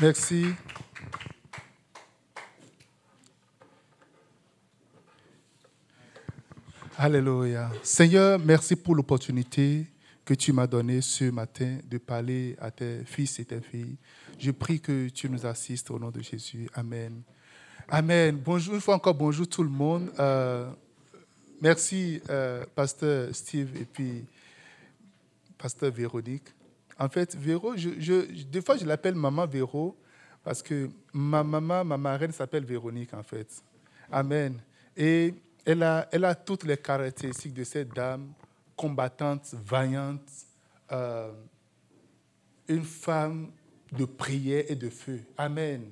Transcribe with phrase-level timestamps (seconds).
[0.00, 0.46] Merci.
[6.96, 7.70] Alléluia.
[7.82, 9.86] Seigneur, merci pour l'opportunité
[10.24, 13.96] que tu m'as donnée ce matin de parler à tes fils et tes filles.
[14.38, 16.68] Je prie que tu nous assistes au nom de Jésus.
[16.74, 17.22] Amen.
[17.88, 18.36] Amen.
[18.36, 20.12] Bonjour, une fois encore, bonjour tout le monde.
[20.18, 20.70] Euh,
[21.60, 24.24] merci, euh, Pasteur Steve et puis
[25.58, 26.54] Pasteur Véronique.
[26.98, 29.96] En fait, Véro, des fois, je l'appelle Maman Véro
[30.42, 33.48] parce que ma maman, ma marraine s'appelle Véronique, en fait.
[34.10, 34.60] Amen.
[34.96, 35.34] Et
[35.64, 38.32] elle a, elle a toutes les caractéristiques de cette dame
[38.76, 40.28] combattante, vaillante,
[40.90, 41.30] euh,
[42.68, 43.52] une femme
[43.92, 45.20] de prière et de feu.
[45.36, 45.90] Amen.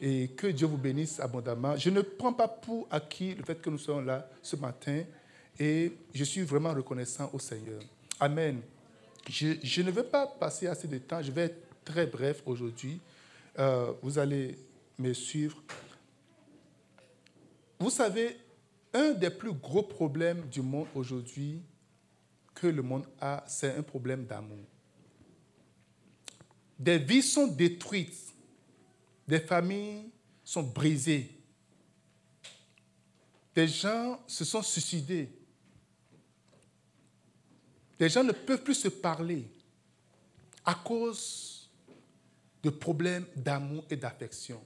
[0.00, 1.76] Et que Dieu vous bénisse abondamment.
[1.76, 5.02] Je ne prends pas pour acquis le fait que nous soyons là ce matin
[5.58, 7.80] et je suis vraiment reconnaissant au Seigneur.
[8.18, 8.60] Amen.
[9.28, 13.00] Je, ne vais pas passer assez de temps, je vais être très bref aujourd'hui.
[13.58, 14.56] Euh, vous allez
[14.98, 15.62] me suivre.
[17.78, 18.36] Vous savez,
[18.92, 21.62] un des plus gros problèmes du monde aujourd'hui
[22.54, 24.58] que le monde a, c'est un problème d'amour.
[26.78, 28.34] Des vies sont détruites,
[29.26, 30.10] des familles
[30.44, 31.30] sont brisées,
[33.54, 35.30] des gens se sont suicidés,
[38.00, 39.46] des gens ne peuvent plus se parler
[40.64, 41.68] à cause
[42.62, 44.64] de problèmes d'amour et d'affection.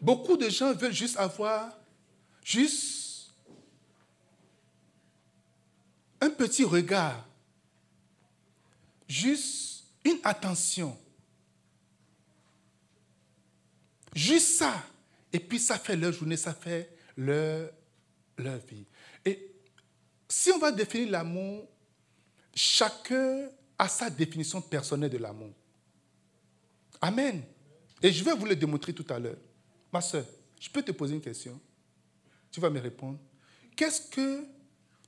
[0.00, 1.76] Beaucoup de gens veulent juste avoir
[2.44, 3.32] juste
[6.20, 7.26] un petit regard,
[9.08, 10.96] juste une attention.
[14.14, 14.80] Juste ça.
[15.32, 17.68] Et puis ça fait leur journée, ça fait leur,
[18.36, 18.86] leur vie.
[20.28, 21.66] Si on va définir l'amour,
[22.54, 23.48] chacun
[23.78, 25.52] a sa définition personnelle de l'amour.
[27.00, 27.42] Amen.
[28.02, 29.38] Et je vais vous le démontrer tout à l'heure.
[29.92, 30.24] Ma soeur,
[30.60, 31.58] je peux te poser une question
[32.50, 33.18] Tu vas me répondre.
[33.74, 34.44] Qu'est-ce que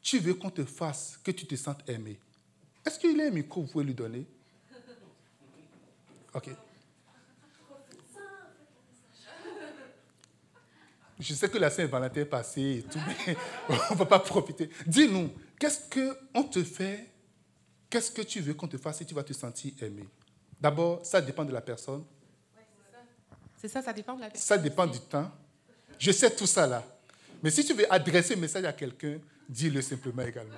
[0.00, 2.18] tu veux qu'on te fasse que tu te sentes aimé?
[2.86, 4.26] Est-ce qu'il a un micro, vous pouvez lui donner?
[6.32, 6.50] Ok.
[11.20, 13.36] Je sais que la Saint-Valentin est passée et tout, mais
[13.68, 14.70] on ne va pas profiter.
[14.86, 15.80] Dis-nous, qu'est-ce
[16.32, 17.06] qu'on te fait
[17.90, 20.08] Qu'est-ce que tu veux qu'on te fasse et tu vas te sentir aimé?
[20.60, 22.04] D'abord, ça dépend de la personne.
[23.60, 24.46] C'est ça, ça dépend de la personne.
[24.46, 25.30] Ça dépend du temps.
[25.98, 26.82] Je sais tout ça là.
[27.42, 30.54] Mais si tu veux adresser un message à quelqu'un, dis-le simplement également.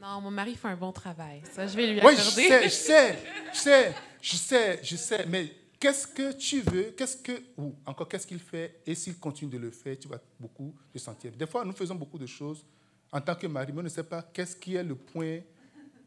[0.00, 1.42] Non, mon mari fait un bon travail.
[1.52, 2.22] Ça, je vais lui Oui, accorder.
[2.24, 3.18] je sais, je sais,
[3.52, 5.26] je sais, je sais, je sais.
[5.28, 9.50] Mais qu'est-ce que tu veux Qu'est-ce que, ou encore qu'est-ce qu'il fait Et s'il continue
[9.50, 11.32] de le faire, tu vas beaucoup te sentir.
[11.32, 12.64] Des fois, nous faisons beaucoup de choses
[13.12, 15.40] en tant que mari, mais on ne sait pas qu'est-ce qui est le point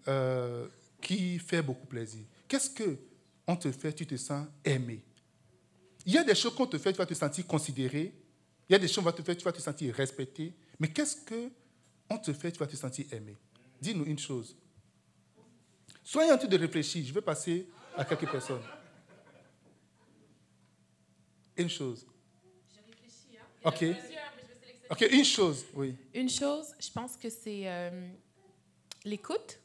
[0.07, 0.67] euh,
[1.01, 2.23] qui fait beaucoup plaisir.
[2.47, 2.97] Qu'est-ce que
[3.47, 5.03] on te fait, tu te sens aimé?
[6.05, 8.13] Il y a des choses qu'on te fait, tu vas te sentir considéré.
[8.67, 10.53] Il y a des choses qu'on va te faire, tu vas te sentir respecté.
[10.79, 11.49] Mais qu'est-ce que
[12.09, 13.35] on te fait, tu vas te sentir aimé?
[13.81, 14.55] Dis-nous une chose.
[16.03, 17.05] Soyez en train de réfléchir.
[17.05, 18.61] Je vais passer à quelques personnes.
[21.59, 22.05] Une chose.
[23.63, 23.85] OK.
[24.91, 25.95] OK, une chose, oui.
[26.13, 28.09] Une chose, je pense que c'est euh,
[29.05, 29.59] l'écoute.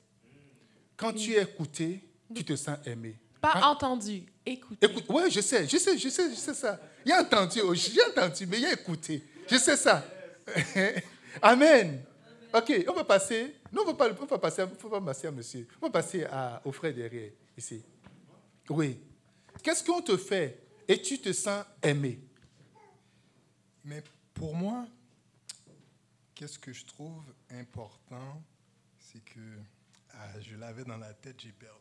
[0.96, 3.16] Quand tu es écouté, tu te sens aimé.
[3.40, 3.68] Pas Hein?
[3.68, 4.86] entendu, écouter.
[4.86, 6.78] Écoute, ouais, je sais, je sais, je sais, je sais ça.
[7.04, 9.22] Il y a entendu, j'ai entendu, mais il y a écouté.
[9.50, 10.04] Je sais ça.
[11.42, 12.02] Amen.
[12.52, 13.56] Ok, on va passer.
[13.72, 15.66] Non, on va pas, on va passer, à- faut pas passer à monsieur.
[15.80, 17.82] On va passer à, au frère derrière, ici.
[18.68, 18.98] Oui.
[19.62, 22.20] Qu'est-ce qu'on te fait et tu te sens aimé
[23.84, 24.02] Mais
[24.32, 24.86] pour moi,
[26.34, 28.42] qu'est-ce que je trouve important,
[28.98, 29.40] c'est que
[30.12, 31.80] ah, je l'avais dans la tête, j'ai perdu.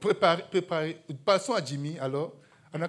[0.00, 1.00] Préparez, préparez.
[1.24, 2.34] Passons à Jimmy, alors.
[2.72, 2.88] A-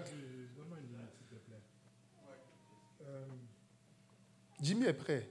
[4.62, 5.28] Jimmy est prêt.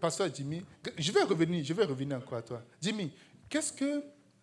[0.00, 0.64] Passons à Jimmy.
[0.96, 2.64] Je vais revenir, je vais revenir encore à toi.
[2.80, 3.12] Jimmy,
[3.48, 4.02] qu'est-ce que,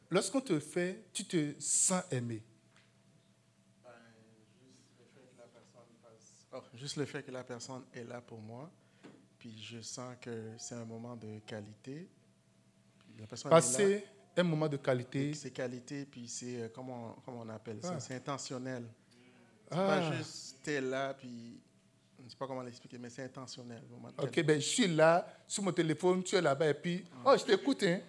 [0.09, 2.43] lorsqu'on te fait, tu te sens aimé?
[6.55, 8.69] Oh, juste le fait que la personne est là pour moi,
[9.39, 12.07] puis je sens que c'est un moment de qualité.
[13.19, 14.05] La personne est là, Passer
[14.37, 15.33] un moment de qualité.
[15.33, 17.99] c'est qualité, puis c'est, euh, comment, comment on appelle ça, Ah.
[17.99, 18.85] c'est intentionnel.
[19.71, 19.87] C'est Ah.
[19.87, 21.59] pas juste t'es là, puis
[22.19, 23.81] je ne sais pas comment l'expliquer, mais c'est intentionnel.
[24.19, 27.43] Ok, ben je suis là, sur mon téléphone, tu es là-bas, et puis, oh, je
[27.43, 27.99] t'écoute, hein.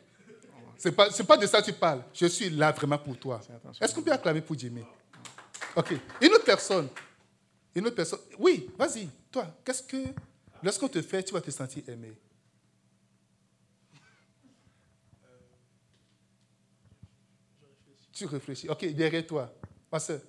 [0.76, 2.02] C'est pas, c'est pas de ça que tu parles.
[2.12, 3.40] Je suis là vraiment pour toi.
[3.80, 4.84] Est-ce qu'on peut acclamer pour Jimmy?
[5.76, 5.94] Ok.
[6.20, 6.88] Une autre personne.
[7.74, 8.20] Une autre personne.
[8.38, 9.08] Oui, vas-y.
[9.30, 10.06] Toi, qu'est-ce que,
[10.62, 12.16] lorsqu'on te fait, tu vas te sentir aimé?
[18.12, 18.68] Tu réfléchis.
[18.68, 19.52] Ok, derrière toi.
[19.90, 20.20] Ma soeur.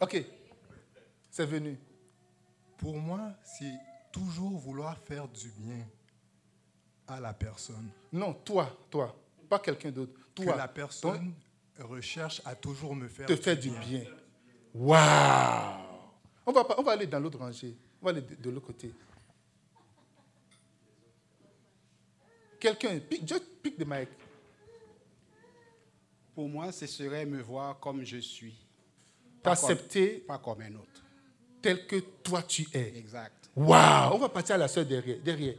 [0.00, 0.24] Ok.
[1.28, 1.76] C'est venu.
[2.78, 3.74] Pour moi, c'est
[4.12, 5.86] toujours vouloir faire du bien
[7.08, 7.90] à la personne.
[8.12, 9.16] Non, toi, toi.
[9.48, 10.12] Pas quelqu'un d'autre.
[10.34, 10.52] Toi.
[10.52, 11.34] Que la personne
[11.80, 14.04] recherche à toujours me faire te du faire du bien.
[14.74, 15.80] Waouh!
[16.46, 17.76] On va, on va aller dans l'autre rangée.
[18.00, 18.92] On va aller de, de l'autre côté.
[22.58, 24.08] Quelqu'un, pick, just pick the mic.
[26.34, 28.54] Pour moi, ce serait me voir comme je suis.
[29.42, 31.02] Pas T'accepter pas comme un autre.
[31.62, 32.96] tel que toi tu es.
[32.98, 33.50] Exact.
[33.56, 34.14] Waouh!
[34.14, 35.18] On va partir à la soeur derrière.
[35.20, 35.56] derrière.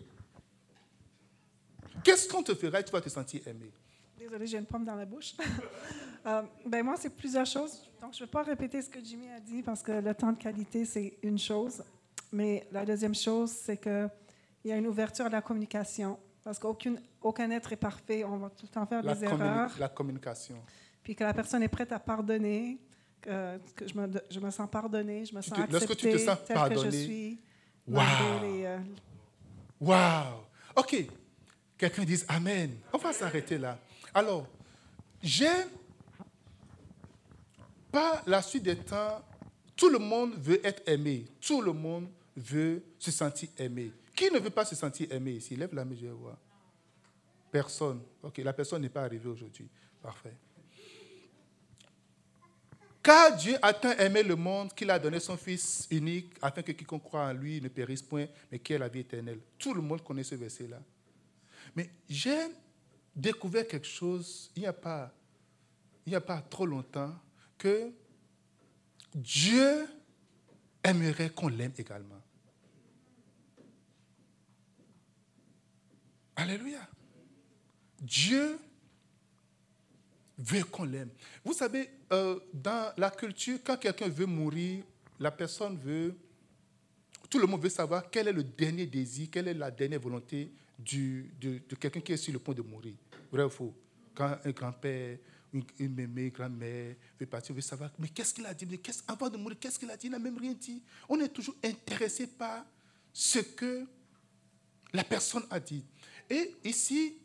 [2.04, 2.80] Qu'est-ce qu'on te fera?
[2.80, 3.72] Et tu vas te sentir aimé?
[4.18, 5.34] Désolée, j'ai une pomme dans la bouche.
[6.26, 7.90] Euh, ben moi, c'est plusieurs choses.
[8.02, 10.32] Donc, je ne vais pas répéter ce que Jimmy a dit parce que le temps
[10.32, 11.84] de qualité, c'est une chose.
[12.32, 14.10] Mais la deuxième chose, c'est qu'il
[14.66, 16.18] y a une ouverture à la communication.
[16.44, 18.24] Parce qu'aucun aucun être est parfait.
[18.24, 19.72] On va tout le temps faire La, des erreurs.
[19.80, 20.56] la communication.
[21.04, 22.80] Puis que la personne est prête à pardonner,
[23.22, 26.16] que, que je, me, je me sens pardonnée, je me sens te- lorsque tu te
[26.16, 27.40] acceptée sens telle que je suis.
[27.88, 28.02] wow.
[28.42, 28.78] les, euh,
[29.80, 30.36] Waouh!
[30.76, 30.96] OK.
[31.78, 32.72] Quelqu'un dise Amen.
[32.94, 33.78] On va s'arrêter là.
[34.14, 34.48] Alors,
[35.22, 35.68] j'aime
[37.92, 39.24] pas la suite des temps.
[39.76, 41.26] Tout le monde veut être aimé.
[41.40, 43.92] Tout le monde veut se sentir aimé.
[44.16, 45.56] Qui ne veut pas se sentir aimé ici?
[45.56, 46.38] Lève la main, je vais voir.
[47.52, 48.02] Personne.
[48.24, 49.68] OK, la personne n'est pas arrivée aujourd'hui.
[50.02, 50.36] Parfait.
[53.04, 56.72] Car Dieu a tant aimé le monde qu'il a donné son Fils unique afin que
[56.72, 59.40] quiconque croit en lui ne périsse point, mais qu'il ait la vie éternelle.
[59.58, 60.80] Tout le monde connaît ce verset-là.
[61.76, 62.48] Mais j'ai
[63.16, 65.12] découvert quelque chose il n'y a pas,
[66.06, 67.16] il n'y a pas trop longtemps
[67.62, 67.92] que
[69.14, 69.86] Dieu
[70.84, 72.20] aimerait qu'on l'aime également.
[76.36, 76.88] Alléluia.
[78.02, 78.58] Dieu
[80.40, 81.10] veut qu'on l'aime.
[81.46, 84.84] Vous savez, euh, dans la culture, quand quelqu'un veut mourir,
[85.20, 86.16] la personne veut,
[87.30, 90.52] tout le monde veut savoir quel est le dernier désir, quelle est la dernière volonté
[90.80, 92.96] du- de, de quelqu'un qui est sur le point de mourir.
[93.32, 93.76] Vrai ou faux?
[94.16, 95.20] Quand un grand-père,
[95.54, 98.66] une, une mémé, grand-mère veut partir, veut savoir, mais qu'est-ce qu'il a dit?
[98.66, 100.08] Mais Avant de mourir, qu'est-ce qu'il a dit?
[100.08, 100.82] Il n'a même rien dit.
[101.10, 102.66] On est toujours intéressé par
[103.14, 103.86] ce que
[104.94, 105.84] la personne a dit.
[106.30, 107.18] Et ici,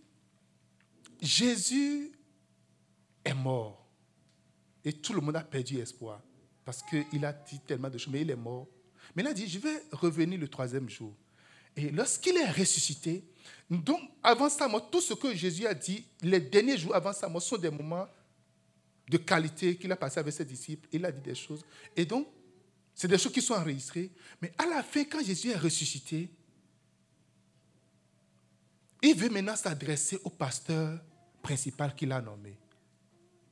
[1.20, 2.12] Jésus
[3.24, 3.86] est mort.
[4.84, 6.20] Et tout le monde a perdu espoir.
[6.64, 8.66] Parce qu'il a dit tellement de choses, mais il est mort.
[9.14, 11.14] Mais il a dit, je vais revenir le troisième jour.
[11.76, 13.24] Et lorsqu'il est ressuscité,
[13.70, 17.28] donc avant sa mort, tout ce que Jésus a dit, les derniers jours avant sa
[17.28, 18.06] mort, sont des moments
[19.08, 20.88] de qualité qu'il a passé avec ses disciples.
[20.92, 21.64] Il a dit des choses.
[21.96, 22.26] Et donc,
[22.94, 24.10] c'est des choses qui sont enregistrées.
[24.40, 26.28] Mais à la fin, quand Jésus est ressuscité,
[29.02, 30.98] il veut maintenant s'adresser au pasteur
[31.42, 32.56] principal qu'il a nommé,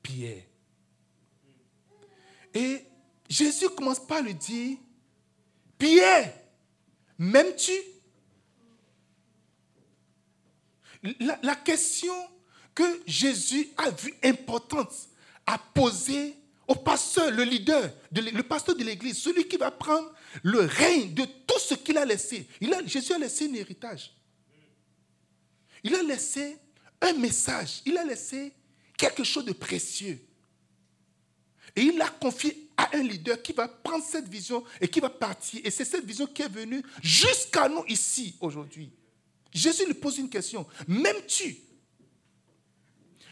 [0.03, 0.43] Pierre.
[2.53, 2.85] Et
[3.29, 4.79] Jésus commence par lui dire,
[5.79, 6.33] Pierre,
[7.19, 7.73] m'aimes-tu?
[11.43, 12.15] La, question
[12.75, 14.93] que Jésus a vue importante
[15.47, 16.35] à poser
[16.67, 20.13] au pasteur, le leader, le pasteur de l'église, celui qui va prendre
[20.43, 22.49] le règne de tout ce qu'il a laissé.
[22.61, 24.13] Il a, Jésus a laissé un héritage.
[25.83, 26.57] Il a laissé
[27.03, 27.83] un message.
[27.85, 28.53] Il a laissé
[28.97, 30.19] quelque chose de précieux.
[31.77, 35.11] Et il l'a confié à un leader qui va prendre cette vision et qui va
[35.11, 35.61] partir.
[35.65, 38.91] Et c'est cette vision qui est venue jusqu'à nous ici aujourd'hui.
[39.55, 40.67] Jésus lui pose une question.
[40.89, 41.57] M'aimes-tu?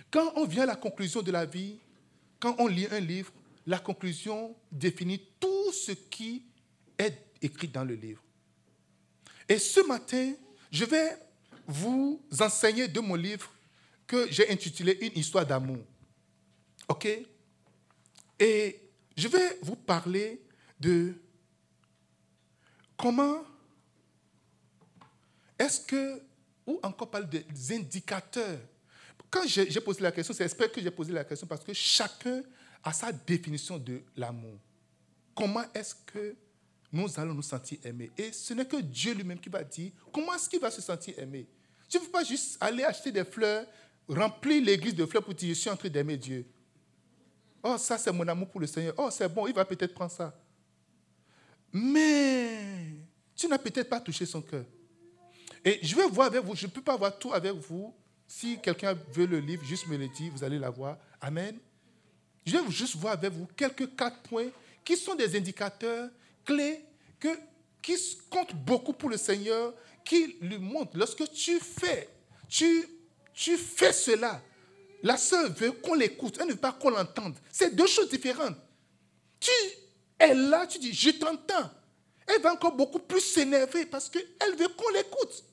[0.09, 1.79] Quand on vient à la conclusion de la vie,
[2.39, 3.33] quand on lit un livre,
[3.67, 6.45] la conclusion définit tout ce qui
[6.97, 8.23] est écrit dans le livre.
[9.49, 10.33] Et ce matin,
[10.71, 11.17] je vais
[11.67, 13.51] vous enseigner de mon livre
[14.07, 15.85] que j'ai intitulé Une histoire d'amour.
[16.89, 17.09] OK?
[18.39, 18.81] Et
[19.17, 20.41] je vais vous parler
[20.79, 21.15] de
[22.97, 23.43] comment
[25.63, 26.21] est-ce que,
[26.67, 28.59] ou encore parler des indicateurs?
[29.31, 32.43] Quand j'ai posé la question, c'est exprès que j'ai posé la question parce que chacun
[32.83, 34.59] a sa définition de l'amour.
[35.35, 36.37] Comment est-ce que
[36.93, 38.11] nous allons nous sentir aimés?
[38.19, 41.19] Et ce n'est que Dieu lui-même qui va dire comment est-ce qu'il va se sentir
[41.19, 41.47] aimé?
[41.89, 43.65] Tu ne peux pas juste aller acheter des fleurs,
[44.09, 46.45] remplir l'église de fleurs pour dire je suis en train d'aimer Dieu.
[47.63, 48.95] Oh, ça c'est mon amour pour le Seigneur.
[48.99, 50.39] Oh, c'est bon, il va peut-être prendre ça.
[51.73, 52.97] Mais
[53.35, 54.65] tu n'as peut-être pas touché son cœur.
[55.65, 57.95] Et je vais voir avec vous, je ne peux pas voir tout avec vous.
[58.27, 60.97] Si quelqu'un veut le livre, juste me le dit, vous allez l'avoir.
[61.21, 61.59] Amen.
[62.45, 64.49] Je vais juste voir avec vous quelques quatre points
[64.85, 66.11] qui sont des indicateurs
[66.45, 66.81] clés
[67.21, 67.29] que,
[67.81, 67.95] qui
[68.29, 72.09] comptent beaucoup pour le Seigneur, qui lui montrent, lorsque tu fais,
[72.49, 72.85] tu,
[73.33, 74.43] tu fais cela,
[75.05, 77.37] La sœur veut qu'on l'écoute, elle ne veut pas qu'on l'entende.
[77.51, 78.57] C'est deux choses différentes.
[79.41, 79.51] Tu
[80.19, 81.71] es là, tu dis, je t'entends.
[82.27, 85.45] Elle va encore beaucoup plus s'énerver parce qu'elle veut qu'on l'écoute.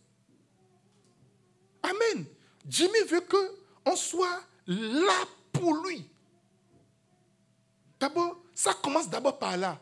[1.84, 2.26] Amen.
[2.68, 6.06] Jimmy veut qu'on soit là pour lui.
[8.00, 9.80] D'abord, ça commence d'abord par là.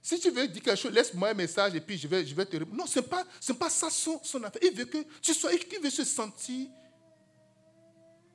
[0.00, 2.44] Si tu veux dire quelque chose, laisse-moi un message et puis je vais, je vais
[2.44, 2.76] te répondre.
[2.76, 3.24] Non, ce n'est pas,
[3.58, 4.60] pas ça son, son, affaire.
[4.64, 6.68] Il veut que tu sois, il veut se sentir,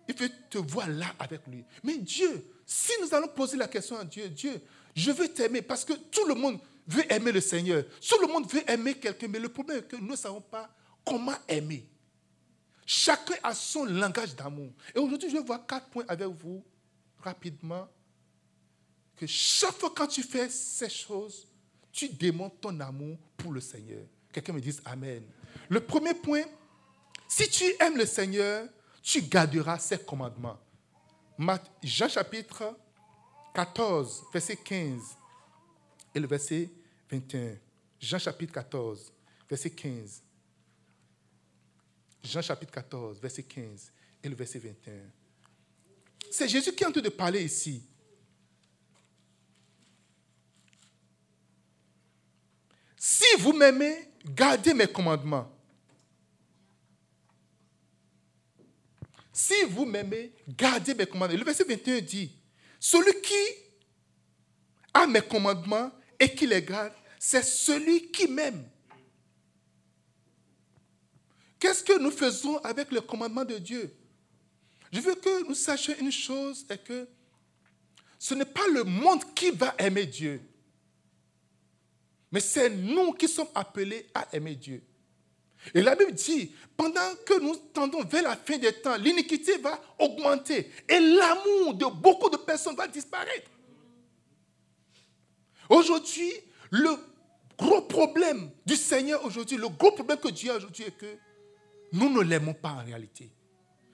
[0.07, 1.65] il veut te voir là avec lui.
[1.83, 4.61] Mais Dieu, si nous allons poser la question à Dieu, Dieu,
[4.95, 7.83] je veux t'aimer parce que tout le monde veut aimer le Seigneur.
[8.07, 10.69] Tout le monde veut aimer quelqu'un, mais le problème est que nous ne savons pas
[11.07, 11.87] comment aimer?
[12.85, 14.71] Chacun a son langage d'amour.
[14.95, 16.63] Et aujourd'hui, je vais voir quatre points avec vous
[17.19, 17.87] rapidement.
[19.15, 21.47] Que chaque fois quand tu fais ces choses,
[21.91, 24.05] tu démontres ton amour pour le Seigneur.
[24.31, 25.23] Quelqu'un me dise Amen.
[25.69, 26.43] Le premier point,
[27.27, 28.67] si tu aimes le Seigneur,
[29.01, 30.59] tu garderas ses commandements.
[31.83, 32.75] Jean chapitre
[33.53, 35.01] 14, verset 15
[36.13, 36.69] et le verset
[37.09, 37.55] 21.
[37.99, 39.11] Jean chapitre 14,
[39.49, 40.21] verset 15.
[42.27, 43.91] Jean chapitre 14, verset 15
[44.23, 44.93] et le verset 21.
[46.29, 47.81] C'est Jésus qui est en train de parler ici.
[52.97, 55.49] Si vous m'aimez, gardez mes commandements.
[59.31, 61.37] Si vous m'aimez, gardez mes commandements.
[61.37, 62.35] Le verset 21 dit,
[62.79, 63.33] celui qui
[64.93, 68.67] a mes commandements et qui les garde, c'est celui qui m'aime.
[71.59, 73.93] Qu'est-ce que nous faisons avec le commandement de Dieu?
[74.91, 77.07] Je veux que nous sachions une chose, c'est que
[78.19, 80.41] ce n'est pas le monde qui va aimer Dieu.
[82.31, 84.83] Mais c'est nous qui sommes appelés à aimer Dieu.
[85.73, 89.81] Et la Bible dit, pendant que nous tendons vers la fin des temps, l'iniquité va
[89.99, 93.49] augmenter et l'amour de beaucoup de personnes va disparaître.
[95.69, 96.31] Aujourd'hui,
[96.69, 96.91] le
[97.57, 101.17] gros problème du Seigneur aujourd'hui, le gros problème que Dieu a aujourd'hui est que
[101.93, 103.31] nous ne l'aimons pas en réalité.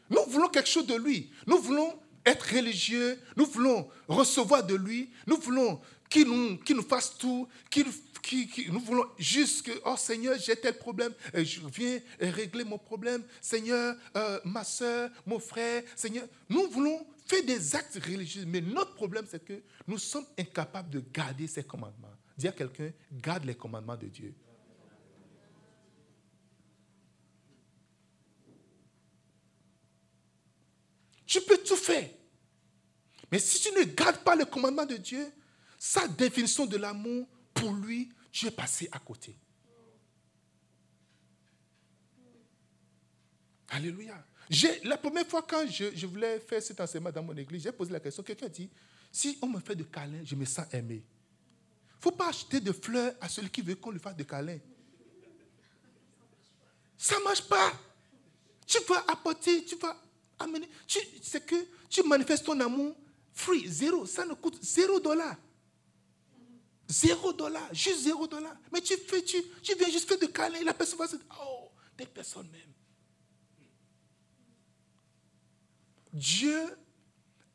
[0.10, 1.32] Nous voulons quelque chose de lui.
[1.48, 3.20] Nous voulons être religieux.
[3.36, 5.10] Nous voulons recevoir de lui.
[5.28, 5.80] Nous voulons
[6.14, 7.48] qu'il nous, fasse tout,
[8.72, 13.24] nous voulons juste que, oh Seigneur, j'ai tel problème, et je viens régler mon problème.
[13.42, 18.94] Seigneur, euh, ma soeur, mon frère, Seigneur, nous voulons faire des actes religieux, mais notre
[18.94, 22.14] problème, c'est que nous sommes incapables de garder ces commandements.
[22.38, 24.34] Dire à quelqu'un, garde les commandements de Dieu.
[31.34, 32.08] Tu peux tout faire.
[33.32, 35.25] Mais si tu ne gardes pas le commandement de Dieu,
[35.80, 39.36] sa définition de l'amour pour lui, tu es passé à côté.
[43.70, 44.24] Alléluia.
[44.84, 48.00] La première fois quand je, voulais faire cet enseignement dans mon église, j'ai posé la
[48.00, 48.22] question.
[48.22, 48.70] Quelqu'un dit,
[49.12, 51.04] si on me fait de câlins, je me sens aimé.
[51.04, 54.24] Il ne faut pas acheter de fleurs à celui qui veut qu'on lui fasse de
[54.24, 54.60] câlins.
[56.96, 57.74] Ça ne marche pas.
[58.68, 60.00] Tu vas apporter, tu vas
[61.22, 61.56] C'est que
[61.90, 62.96] tu manifestes ton amour
[63.34, 64.06] free, zéro.
[64.06, 65.36] Ça ne coûte zéro dollar.
[66.88, 68.56] Zéro dollar, juste zéro dollar.
[68.72, 71.26] Mais tu, fais, tu, tu viens juste faire de câlin, la personne va se dire,
[71.42, 72.62] oh, telle personne même.
[76.12, 76.62] Dieu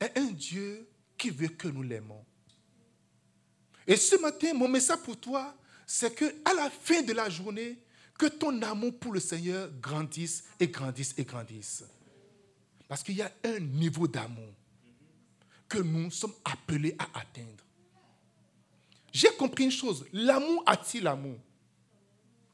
[0.00, 2.24] est un Dieu qui veut que nous l'aimons.
[3.86, 7.78] Et ce matin, mon message pour toi, c'est que à la fin de la journée,
[8.18, 11.84] que ton amour pour le Seigneur grandisse et grandisse et grandisse.
[12.88, 14.54] Parce qu'il y a un niveau d'amour
[15.68, 17.62] que nous sommes appelés à atteindre.
[19.12, 21.38] J'ai compris une chose, l'amour attire l'amour.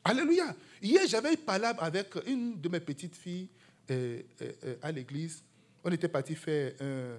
[0.04, 0.54] Alléluia.
[0.82, 3.48] Hier, j'avais parlé avec une de mes petites filles
[3.90, 5.42] euh, euh, euh, à l'église.
[5.82, 7.16] On était parti faire un,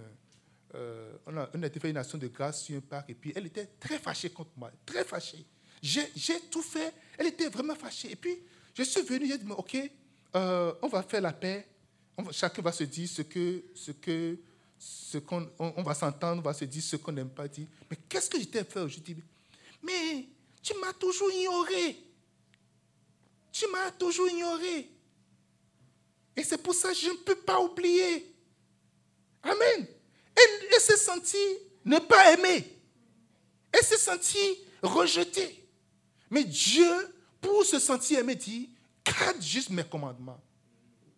[1.25, 3.67] on, a, été faire une action de grâce sur un parc et puis elle était
[3.79, 5.45] très fâchée contre moi, très fâchée.
[5.81, 8.12] J'ai tout fait, elle était vraiment fâchée.
[8.12, 8.39] Et puis,
[8.74, 9.77] je suis venu, j'ai dit, OK,
[10.34, 11.67] on va faire la paix.
[12.31, 14.38] Chacun va se dire ce que, ce que
[14.77, 17.67] ce qu'on on, va s'entendre, on va se dire ce qu'on n'aime pas dire.
[17.89, 19.24] Mais qu'est-ce que je t'ai fait aujourd'hui?
[19.81, 20.27] Mais
[20.62, 21.98] tu m'as toujours ignoré.
[23.51, 24.89] Tu m'as toujours ignoré.
[26.36, 28.34] Et c'est pour ça que je ne peux pas oublier.
[29.43, 29.88] Amen.
[30.36, 32.67] Elle, s'est sentie ne pas aimer.
[33.72, 35.63] Elle s'est sentie rejetée.
[36.29, 36.91] Mais Dieu,
[37.39, 38.69] pour se sentir aimé, dit,
[39.05, 40.41] garde juste mes commandements.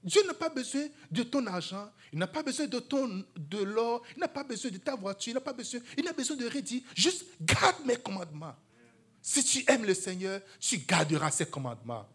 [0.08, 4.02] Dieu n'a pas besoin de ton argent, il n'a pas besoin de ton de l'or,
[4.16, 6.62] il n'a pas besoin de ta voiture, il n'a pas besoin, il besoin de rien.
[6.96, 8.56] Juste garde mes commandements.
[9.22, 12.08] Si tu aimes le Seigneur, tu garderas ses commandements.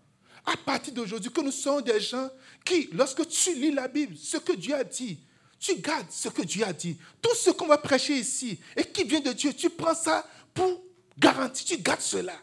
[0.47, 2.31] à partir d'aujourd'hui, que nous soyons des gens
[2.65, 5.21] qui, lorsque tu lis la Bible, ce que Dieu a dit,
[5.61, 6.97] tu gardes ce que Dieu a dit.
[7.21, 10.83] Tout ce qu'on va prêcher ici et qui vient de Dieu, tu prends ça pour
[11.19, 12.41] garantir, tu gardes cela.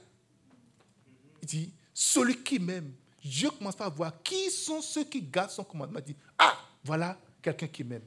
[1.41, 5.63] Il dit, celui qui m'aime, Dieu commence à voir qui sont ceux qui gardent son
[5.63, 5.99] commandement.
[5.99, 8.03] Il dit, ah, voilà quelqu'un qui m'aime.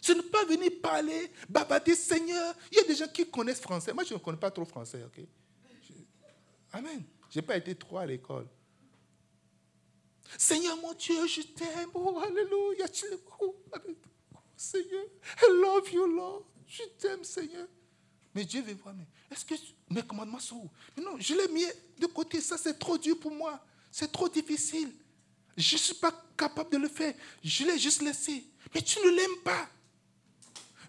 [0.00, 2.54] Ce n'est pas venir parler, babader, Seigneur.
[2.72, 3.92] Il y a des gens qui connaissent français.
[3.92, 5.04] Moi, je ne connais pas trop français?
[6.72, 7.04] Amen.
[7.28, 8.46] Je n'ai pas été trop à l'école.
[10.38, 11.90] Seigneur mon Dieu, je t'aime.
[11.94, 12.86] Oh, alléluia.
[14.56, 15.04] Seigneur,
[15.42, 16.46] I love you, Lord.
[16.66, 17.66] Je t'aime, Seigneur.
[18.34, 18.94] Mais Dieu veut voir,
[19.30, 19.54] est-ce que
[19.88, 21.00] mes commandements sont où?
[21.00, 21.64] Non, je l'ai mis
[21.98, 22.40] de côté.
[22.40, 23.60] Ça, c'est trop dur pour moi.
[23.90, 24.92] C'est trop difficile.
[25.56, 27.14] Je ne suis pas capable de le faire.
[27.42, 28.44] Je l'ai juste laissé.
[28.74, 29.68] Mais tu ne l'aimes pas.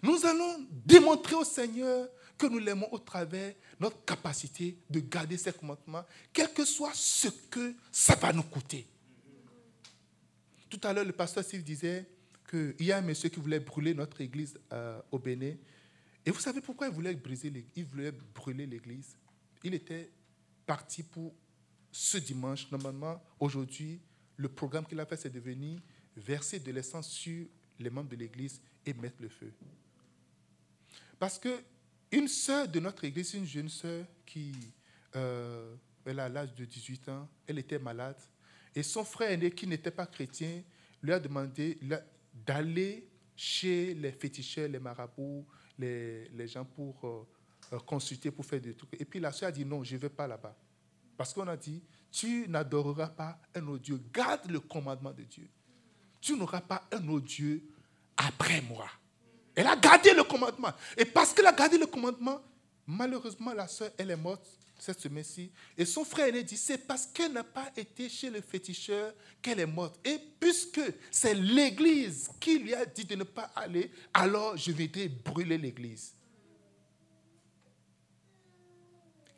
[0.02, 5.52] Nous allons démontrer au Seigneur que nous l'aimons au travers notre capacité de garder ses
[5.52, 8.86] commandements, quel que soit ce que ça va nous coûter.
[10.68, 12.08] Tout à l'heure, le pasteur Steve disait
[12.48, 15.54] qu'il y a un monsieur qui voulait brûler notre église euh, au Bénin.
[16.24, 19.16] Et vous savez pourquoi il voulait, briser il voulait brûler l'église?
[19.62, 20.10] Il était
[20.66, 21.34] parti pour
[21.92, 22.68] ce dimanche.
[22.72, 24.00] Normalement, aujourd'hui,
[24.36, 25.78] le programme qu'il a fait, c'est de venir
[26.16, 27.46] verser de l'essence sur
[27.78, 29.52] les membres de l'église et mettre le feu.
[31.18, 31.62] Parce que
[32.10, 34.52] une sœur de notre église, une jeune sœur qui
[35.16, 38.16] euh, elle a l'âge de 18 ans, elle était malade.
[38.74, 40.62] Et son frère aîné, qui n'était pas chrétien,
[41.02, 41.78] lui a demandé
[42.34, 45.46] d'aller chez les féticheurs, les marabouts,
[45.78, 47.26] les, gens pour euh,
[47.72, 49.00] euh, consulter, pour faire des trucs.
[49.00, 50.56] Et puis la sœur a dit non, je ne vais pas là-bas.
[51.16, 54.00] Parce qu'on a dit, tu n'adoreras pas un autre Dieu.
[54.12, 55.48] Garde le commandement de Dieu.
[56.20, 57.62] Tu n'auras pas un autre Dieu
[58.16, 58.86] après moi.
[59.54, 60.72] Elle a gardé le commandement.
[60.96, 62.40] Et parce qu'elle a gardé le commandement,
[62.86, 64.46] malheureusement, la soeur, elle est morte
[64.78, 65.50] cette semaine-ci.
[65.78, 69.60] Et son frère aîné dit, c'est parce qu'elle n'a pas été chez le féticheur qu'elle
[69.60, 69.98] est morte.
[70.04, 74.88] Et puisque c'est l'Église qui lui a dit de ne pas aller, alors je vais
[75.08, 76.14] brûler l'Église.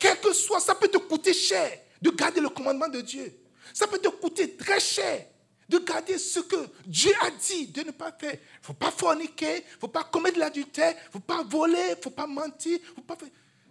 [0.05, 3.41] Quel que soit, ça peut te coûter cher de garder le commandement de Dieu.
[3.73, 5.27] Ça peut te coûter très cher
[5.67, 8.35] de garder ce que Dieu a dit de ne pas faire.
[8.35, 11.43] Il ne faut pas forniquer, il ne faut pas commettre l'adultère, il ne faut pas
[11.43, 12.79] voler, il ne faut pas mentir.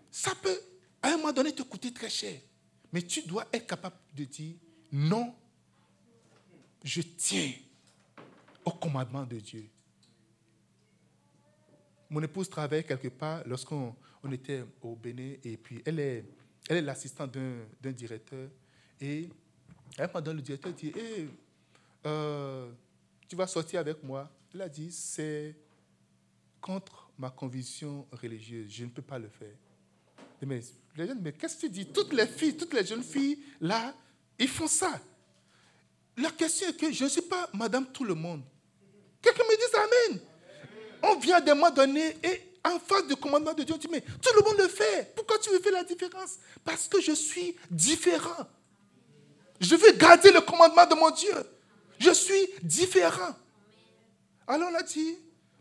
[0.10, 0.60] Ça peut,
[1.04, 2.40] à un moment donné, te coûter très cher.
[2.92, 4.56] Mais tu dois être capable de dire,
[4.92, 5.36] non,
[6.84, 7.52] je tiens
[8.66, 9.70] au commandement de Dieu.
[12.10, 16.26] Mon épouse travaille quelque part lorsqu'on on était au Bénin et puis elle est
[16.70, 17.38] elle est l'assistante
[17.82, 18.50] d'un directeur
[19.02, 19.30] et
[19.98, 21.30] à un moment le directeur dit, hey,
[22.06, 22.72] euh,
[23.28, 24.30] tu vas sortir avec moi.
[24.54, 25.56] Elle a dit, c'est
[26.62, 29.56] contre ma conviction religieuse, je ne peux pas le faire.
[30.42, 30.62] Mais
[30.96, 31.86] les jeunes, mais qu'est-ce que tu dis?
[31.86, 33.94] Toutes les filles, toutes les jeunes filles, là,
[34.38, 35.00] ils font ça.
[36.18, 38.44] La question est que je ne suis pas madame tout le monde.
[39.22, 40.22] Quelqu'un me dit Amen.
[41.04, 44.02] On vient d'un moment donné et en face du commandement de Dieu, on dit, mais
[44.02, 45.14] tout le monde le fait.
[45.16, 46.38] Pourquoi tu veux faire la différence?
[46.64, 48.48] Parce que je suis différent.
[49.60, 51.36] Je veux garder le commandement de mon Dieu.
[52.00, 53.36] Je suis différent.
[54.48, 55.18] Alors on a dit,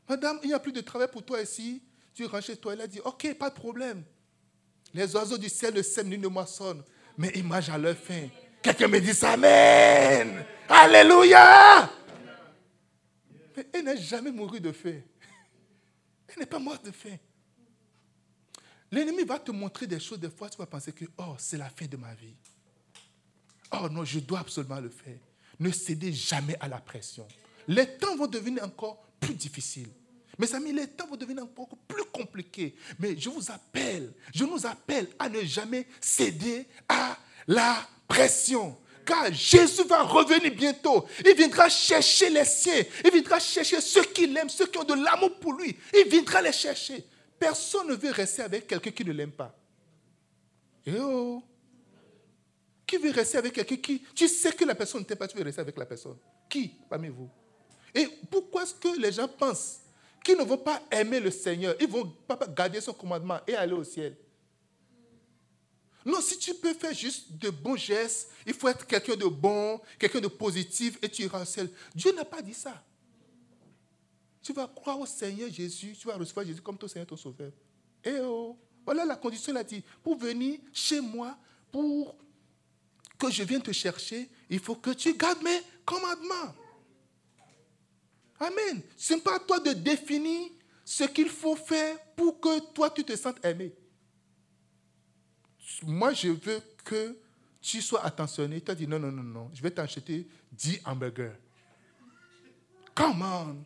[0.09, 1.83] Madame, il n'y a plus de travail pour toi ici.
[2.15, 2.73] Tu rentres chez toi.
[2.75, 4.03] Elle a dit, OK, pas de problème.
[4.95, 6.83] Les oiseaux du ciel ne sèment ni ne moissonnent,
[7.17, 8.29] mais ils mangent à leur faim.
[8.63, 10.45] Quelqu'un me dit Amen.
[10.69, 11.91] Alléluia.
[13.57, 15.01] Mais elle n'a jamais mouru de faim.
[16.33, 17.17] Elle n'est pas morte de faim.
[18.91, 21.71] L'ennemi va te montrer des choses, des fois tu vas penser que, oh, c'est la
[21.71, 22.35] fin de ma vie.
[23.73, 25.19] Oh non, je dois absolument le faire.
[25.59, 27.27] Ne cédez jamais à la pression.
[27.69, 29.89] Les temps vont devenir encore plus difficiles.
[30.39, 32.75] Mes amis, les temps vont devenir encore plus compliqués.
[32.99, 37.17] Mais je vous appelle, je nous appelle à ne jamais céder à
[37.47, 38.77] la pression.
[39.05, 41.07] Car Jésus va revenir bientôt.
[41.25, 42.83] Il viendra chercher les siens.
[43.05, 45.77] Il viendra chercher ceux qui l'aiment, ceux qui ont de l'amour pour lui.
[45.93, 47.05] Il viendra les chercher.
[47.39, 49.55] Personne ne veut rester avec quelqu'un qui ne l'aime pas.
[50.87, 51.43] Eh oh.
[52.87, 54.03] Qui veut rester avec quelqu'un qui...
[54.15, 56.17] Tu sais que la personne ne t'aime pas, tu veux rester avec la personne.
[56.49, 57.29] Qui parmi vous?
[57.95, 59.81] Et pourquoi est-ce que les gens pensent
[60.25, 61.75] qu'ils ne vont pas aimer le Seigneur?
[61.81, 64.17] Ils vont pas garder son commandement et aller au ciel.
[66.05, 69.81] Non, si tu peux faire juste de bons gestes, il faut être quelqu'un de bon,
[69.99, 71.71] quelqu'un de positif et tu iras ciel.
[71.95, 72.83] Dieu n'a pas dit ça.
[74.43, 77.53] Tu vas croire au Seigneur Jésus, tu vas recevoir Jésus comme ton Seigneur, ton Sauveur.
[78.05, 81.39] Et eh oh, voilà la condition, il a dit, pour venir chez moi,
[81.71, 82.17] pour
[83.17, 86.55] que je vienne te chercher, il faut que tu gardes mes commandements.
[88.41, 88.83] Amen.
[88.97, 90.51] Ce n'est pas à toi de définir
[90.85, 93.73] ce qu'il faut faire pour que toi tu te sentes aimé.
[95.85, 97.17] Moi, je veux que
[97.61, 98.61] tu sois attentionné.
[98.61, 101.33] Tu as dit non, non, non, non, je vais t'acheter 10 hamburgers.
[102.95, 103.65] Come on.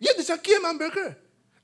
[0.00, 1.14] Il y a des gens qui aiment hamburgers.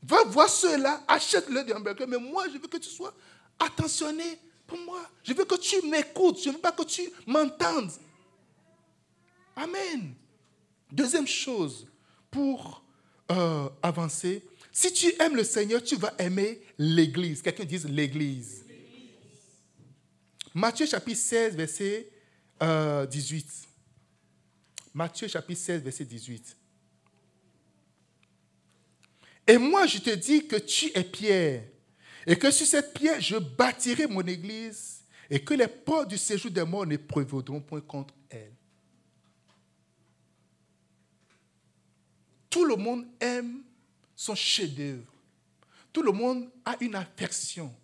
[0.02, 2.06] Va voir ceux-là, achète-le des hamburgers.
[2.06, 3.12] Mais moi, je veux que tu sois
[3.58, 5.02] attentionné pour moi.
[5.24, 6.40] Je veux que tu m'écoutes.
[6.42, 7.90] Je ne veux pas que tu m'entendes.
[9.56, 10.14] Amen.
[10.90, 11.86] Deuxième chose,
[12.30, 12.82] pour
[13.30, 17.42] euh, avancer, si tu aimes le Seigneur, tu vas aimer l'Église.
[17.42, 18.64] Quelqu'un dise l'Église.
[20.54, 22.10] Matthieu chapitre 16, verset
[22.60, 22.62] 18.
[22.62, 23.06] Euh,
[24.94, 26.56] Matthieu chapitre 16, verset 18.
[29.46, 31.64] Et moi, je te dis que tu es Pierre,
[32.26, 36.50] et que sur cette pierre, je bâtirai mon église, et que les portes du séjour
[36.50, 38.52] des morts ne prévaudront point contre elle.
[42.50, 43.62] Tout le monde aime
[44.16, 45.17] son chef-d'œuvre.
[45.92, 47.74] Tout le monde a une affection.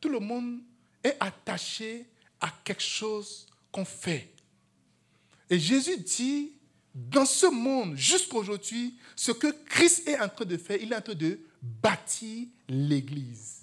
[0.00, 0.60] Tout le monde
[1.02, 2.06] est attaché
[2.40, 4.32] à quelque chose qu'on fait.
[5.48, 6.52] Et Jésus dit,
[6.94, 10.96] dans ce monde, jusqu'à aujourd'hui, ce que Christ est en train de faire, il est
[10.96, 13.60] en train de bâtir l'Église.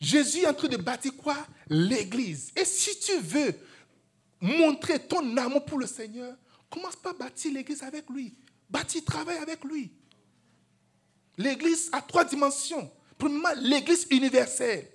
[0.00, 1.46] Jésus est en train de bâtir quoi?
[1.68, 2.50] L'Église.
[2.56, 3.54] Et si tu veux
[4.40, 6.36] montrer ton amour pour le Seigneur,
[6.68, 8.34] commence par bâtir l'Église avec lui.
[8.68, 9.92] Bâtir, travaille avec lui.
[11.36, 12.90] L'Église a trois dimensions.
[13.18, 14.90] Premièrement, l'Église universelle.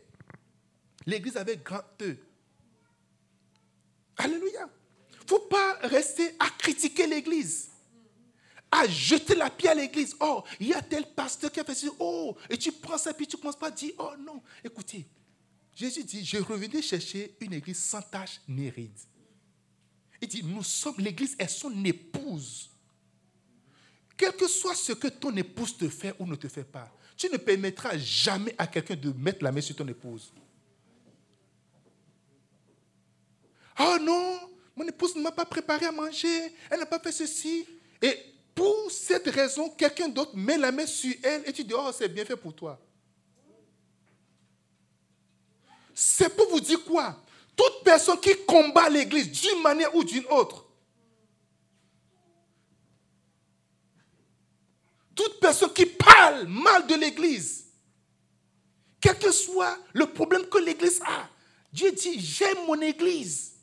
[1.06, 2.18] L'Église avec grand E.
[4.18, 4.70] Alléluia.
[5.12, 7.70] Il ne faut pas rester à critiquer l'Église,
[8.72, 10.16] à jeter la pierre à l'Église.
[10.20, 11.88] Oh, il y a tel pasteur qui a fait ça.
[12.00, 14.42] Oh, et tu prends ça, puis tu ne commences pas à dire, oh non.
[14.64, 15.06] Écoutez,
[15.76, 18.98] Jésus dit, je revenais chercher une Église sans tache ni ride.
[20.22, 22.72] Il dit, nous sommes, l'Église est son épouse.
[24.18, 27.30] Quel que soit ce que ton épouse te fait ou ne te fait pas, tu
[27.30, 30.34] ne permettras jamais à quelqu'un de mettre la main sur ton épouse.
[33.80, 34.40] Oh non,
[34.76, 37.68] mon épouse ne m'a pas préparé à manger, elle n'a pas fait ceci.
[38.02, 38.18] Et
[38.56, 42.08] pour cette raison, quelqu'un d'autre met la main sur elle et tu dis, oh, c'est
[42.08, 42.80] bien fait pour toi.
[45.94, 47.24] C'est pour vous dire quoi?
[47.56, 50.67] Toute personne qui combat l'Église d'une manière ou d'une autre,
[55.18, 57.66] toute personne qui parle mal de l'Église,
[59.02, 61.28] quel que soit le problème que l'Église a,
[61.74, 63.54] Dieu dit, j'aime mon Église,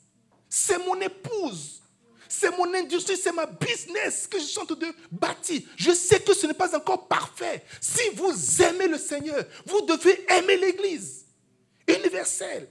[0.49, 1.81] c'est mon épouse,
[2.27, 5.61] c'est mon industrie, c'est ma business que je suis en train de bâtir.
[5.77, 7.63] Je sais que ce n'est pas encore parfait.
[7.79, 11.25] Si vous aimez le Seigneur, vous devez aimer l'Église
[11.87, 12.67] universelle.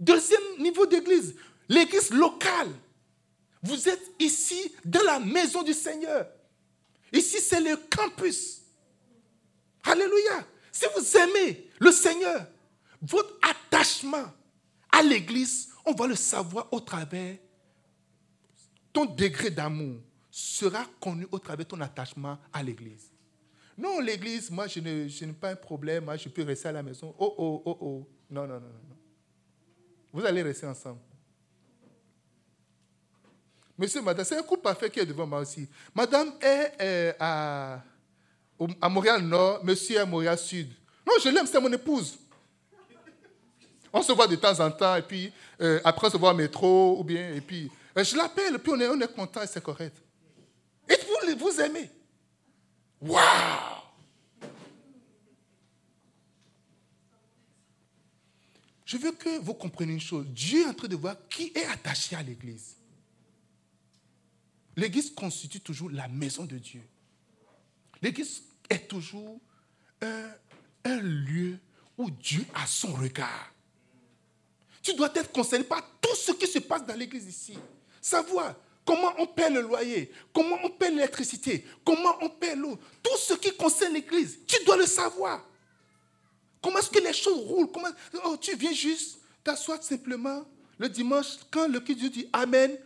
[0.00, 1.36] Deuxième niveau d'église,
[1.68, 2.72] l'église locale.
[3.62, 6.26] Vous êtes ici dans la maison du Seigneur.
[7.14, 8.62] Ici, c'est le campus.
[9.84, 10.44] Alléluia.
[10.72, 12.44] Si vous aimez le Seigneur,
[13.00, 14.32] votre attachement
[14.90, 17.36] à l'église, on va le savoir au travers.
[18.92, 23.12] Ton degré d'amour sera connu au travers de ton attachement à l'église.
[23.78, 27.14] Non, l'église, moi, je n'ai pas un problème, moi, je peux rester à la maison.
[27.18, 28.08] Oh, oh, oh, oh.
[28.28, 28.96] Non, non, non, non.
[30.12, 31.00] Vous allez rester ensemble.
[33.76, 35.68] Monsieur, madame, c'est un couple parfait qui est devant moi aussi.
[35.94, 37.82] Madame est euh, à,
[38.80, 40.72] à Montréal-Nord, monsieur est à Montréal-Sud.
[41.06, 42.16] Non, je l'aime, c'est mon épouse.
[43.92, 46.34] On se voit de temps en temps, et puis euh, après on se voit au
[46.34, 49.46] métro, ou bien, et puis euh, je l'appelle, puis on est, on est content et
[49.46, 49.96] c'est correct.
[50.88, 51.90] Et vous, vous aimez?
[53.00, 53.22] Waouh!
[58.84, 60.26] Je veux que vous compreniez une chose.
[60.28, 62.76] Dieu est en train de voir qui est attaché à l'Église.
[64.76, 66.82] L'Église constitue toujours la maison de Dieu.
[68.02, 69.40] L'Église est toujours
[70.02, 71.58] un, lieu
[71.96, 73.52] où Dieu a son regard.
[74.82, 77.58] Tu dois être concerné par tout ce qui se passe dans l'Église ici.
[78.00, 82.78] Savoir comment on paie le loyer, comment on paie l'électricité, comment on paie l'eau.
[83.02, 85.42] Tout ce qui concerne l'Église, tu dois le savoir.
[86.60, 87.70] Comment est-ce que les choses roulent?
[87.70, 87.88] Comment...
[88.24, 90.44] Oh, tu viens juste t'asseoir simplement
[90.78, 92.76] le dimanche quand le Dieu dit Amen.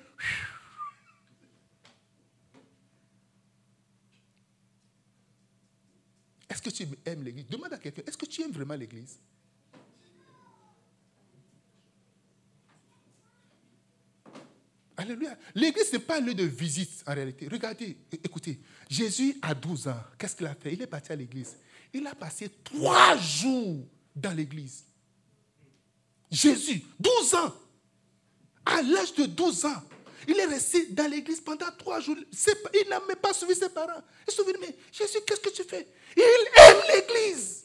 [6.58, 7.46] Est-ce que tu aimes l'église?
[7.46, 9.16] Demande à quelqu'un, est-ce que tu aimes vraiment l'église?
[14.96, 15.38] Alléluia.
[15.54, 17.46] L'église, ce n'est pas un lieu de visite en réalité.
[17.48, 18.58] Regardez, écoutez,
[18.90, 20.00] Jésus a 12 ans.
[20.18, 20.72] Qu'est-ce qu'il a fait?
[20.72, 21.54] Il est parti à l'église.
[21.92, 24.84] Il a passé trois jours dans l'église.
[26.28, 27.54] Jésus, 12 ans.
[28.66, 29.82] À l'âge de 12 ans,
[30.26, 32.16] il est resté dans l'église pendant trois jours.
[32.74, 34.02] Il n'a même pas suivi ses parents.
[34.26, 35.86] Il se dit, mais Jésus, qu'est-ce que tu fais?
[36.16, 37.64] Il aime l'église.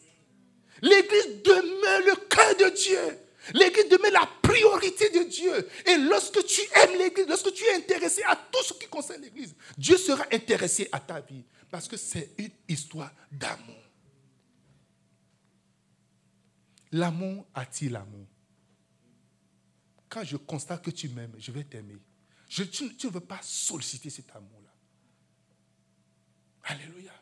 [0.82, 3.20] L'église demeure le cœur de Dieu.
[3.54, 5.68] L'église demeure la priorité de Dieu.
[5.86, 9.56] Et lorsque tu aimes l'église, lorsque tu es intéressé à tout ce qui concerne l'église,
[9.78, 11.44] Dieu sera intéressé à ta vie.
[11.72, 13.82] Parce que c'est une histoire d'amour.
[16.92, 18.28] L'amour attire l'amour.
[20.08, 21.98] Quand je constate que tu m'aimes, je vais t'aimer.
[22.62, 24.70] Tu, tu ne veux pas solliciter cet amour-là.
[26.64, 27.14] Alléluia.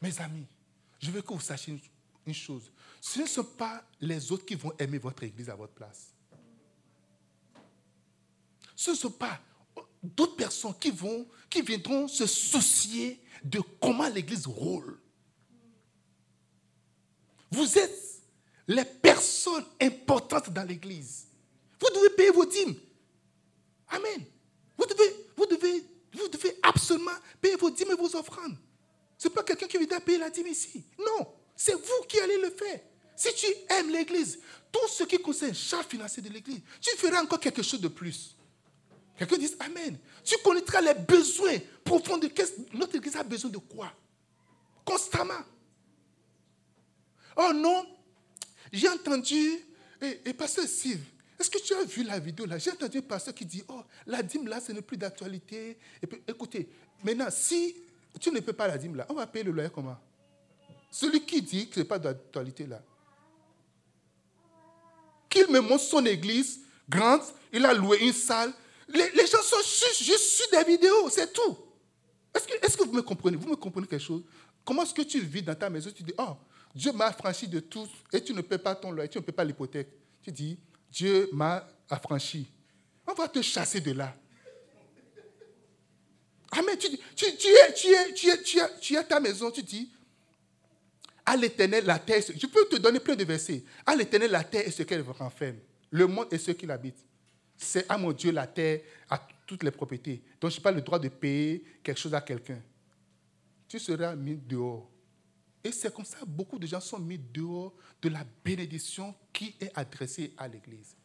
[0.00, 0.46] Mes amis,
[1.00, 1.80] je veux que vous sachiez
[2.26, 2.70] une chose.
[3.00, 6.12] Ce ne sont pas les autres qui vont aimer votre église à votre place.
[8.76, 9.40] Ce ne sont pas
[10.02, 10.92] d'autres personnes qui,
[11.48, 15.00] qui viendront se soucier de comment l'église roule.
[17.50, 18.22] Vous êtes
[18.66, 21.26] les personnes importantes dans l'église.
[21.80, 22.76] Vous devez payer vos dîmes.
[23.88, 24.24] Amen.
[24.78, 25.84] Vous devez, vous devez,
[26.14, 26.58] vous devez
[27.12, 28.56] absolument payer vos dîmes et vos offrandes.
[29.18, 30.84] Ce n'est pas quelqu'un qui vient payer la dîme ici.
[30.98, 32.80] Non, c'est vous qui allez le faire.
[33.14, 37.38] Si tu aimes l'église, tout ce qui concerne charge financier de l'église, tu feras encore
[37.38, 38.36] quelque chose de plus.
[39.16, 39.98] Quelqu'un dit Amen.
[40.24, 42.30] Tu connaîtras les besoins profonds de
[42.72, 43.92] notre église a besoin de quoi?
[44.84, 45.44] Constamment.
[47.36, 47.86] Oh non,
[48.72, 49.58] j'ai entendu,
[50.00, 51.00] et, et pasteur Steve,
[51.38, 52.58] est-ce que tu as vu la vidéo là?
[52.58, 55.76] J'ai entendu un pasteur qui dit, oh, la dîme là, ce n'est plus d'actualité.
[56.28, 56.68] Écoutez,
[57.02, 57.76] maintenant, si
[58.20, 59.98] tu ne peux pas la dîme là, on va payer le loyer comment?
[60.90, 62.82] Celui qui dit que ce n'est pas d'actualité là.
[65.28, 68.52] Qu'il me montre son église grande, il a loué une salle.
[68.88, 69.56] Les, gens sont
[69.98, 71.56] juste sur des vidéos, c'est tout.
[72.34, 73.36] Est-ce que, que vous me comprenez?
[73.36, 74.22] Vous me comprenez quelque chose?
[74.64, 76.36] Comment est-ce que tu vis dans ta maison Tu dis, oh,
[76.74, 79.32] Dieu m'a affranchi de tout et tu ne paies pas ton loyer, tu ne paies
[79.32, 79.88] pas l'hypothèque.
[80.22, 80.58] Tu dis,
[80.90, 82.50] Dieu m'a affranchi.
[83.06, 84.14] On va te chasser de là.
[86.52, 86.76] Amen.
[86.78, 89.90] Tu, tu, tu, es, tu, es, tu, es, tu, tu ta maison, tu dis,
[91.24, 93.64] à l'éternel, la terre, je peux te donner plein de versets.
[93.86, 95.56] À l'éternel, la terre est ce qu'elle renferme.
[95.90, 96.96] Le monde est ce qu'il habite.
[97.56, 100.22] C'est à mon Dieu la terre, à toutes les propriétés.
[100.40, 102.60] Donc je n'ai pas le droit de payer quelque chose à quelqu'un.
[103.68, 104.90] Tu seras mis dehors.
[105.62, 109.70] Et c'est comme ça beaucoup de gens sont mis dehors de la bénédiction qui est
[109.76, 110.96] adressée à l'Église.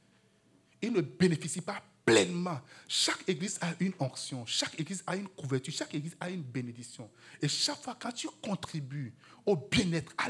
[0.82, 2.62] Ils ne bénéficient pas pleinement.
[2.88, 7.10] Chaque église a une onction, chaque église a une couverture, chaque église a une bénédiction.
[7.42, 9.14] Et chaque fois, quand tu contribues
[9.46, 10.30] au bien-être, à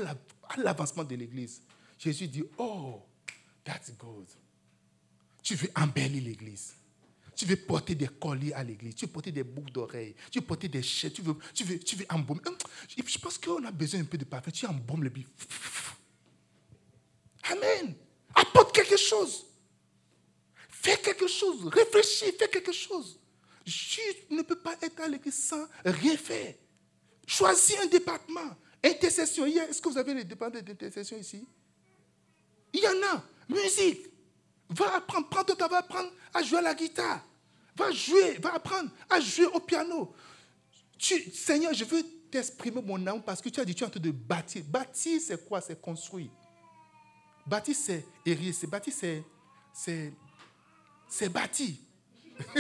[0.58, 1.62] l'avancement de l'église,
[2.00, 3.04] Jésus dit, oh,
[3.64, 4.26] that's good.
[5.44, 6.74] Tu veux embellir l'église.
[7.36, 8.96] Tu veux porter des colliers à l'église.
[8.96, 10.16] Tu veux porter des boucles d'oreilles.
[10.32, 11.14] Tu veux porter des chaises.
[11.14, 12.42] Tu veux, tu veux, tu veux embaumer.
[12.90, 14.50] Je pense qu'on a besoin un peu de parfum.
[14.50, 15.28] Tu embaumes le bif.
[17.52, 17.94] Amen.
[18.34, 19.46] Apporte quelque chose.
[20.88, 21.68] Fais quelque chose.
[21.68, 22.32] Réfléchis.
[22.40, 23.20] Fais quelque chose.
[23.66, 26.54] Tu ne peux pas être à l'église sans rien faire.
[27.26, 28.56] Choisis un département.
[28.82, 29.46] Intercession.
[29.46, 31.46] Est-ce que vous avez les départements d'intercession ici?
[32.72, 33.24] Il y en a.
[33.50, 34.08] Musique.
[34.70, 37.22] Va apprendre, prends temps, va apprendre à jouer à la guitare.
[37.76, 40.14] Va jouer, va apprendre à jouer au piano.
[40.98, 43.90] Tu, Seigneur, je veux t'exprimer mon âme parce que tu as dit tu es en
[43.90, 44.64] train de bâtir.
[44.64, 45.60] Bâtir, c'est quoi?
[45.60, 46.30] C'est construire.
[47.46, 48.06] Bâtir, c'est.
[48.54, 48.94] C'est bâtir,
[49.74, 50.14] c'est,
[51.10, 51.76] c'est, bâtir.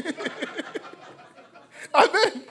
[1.94, 2.44] Amen.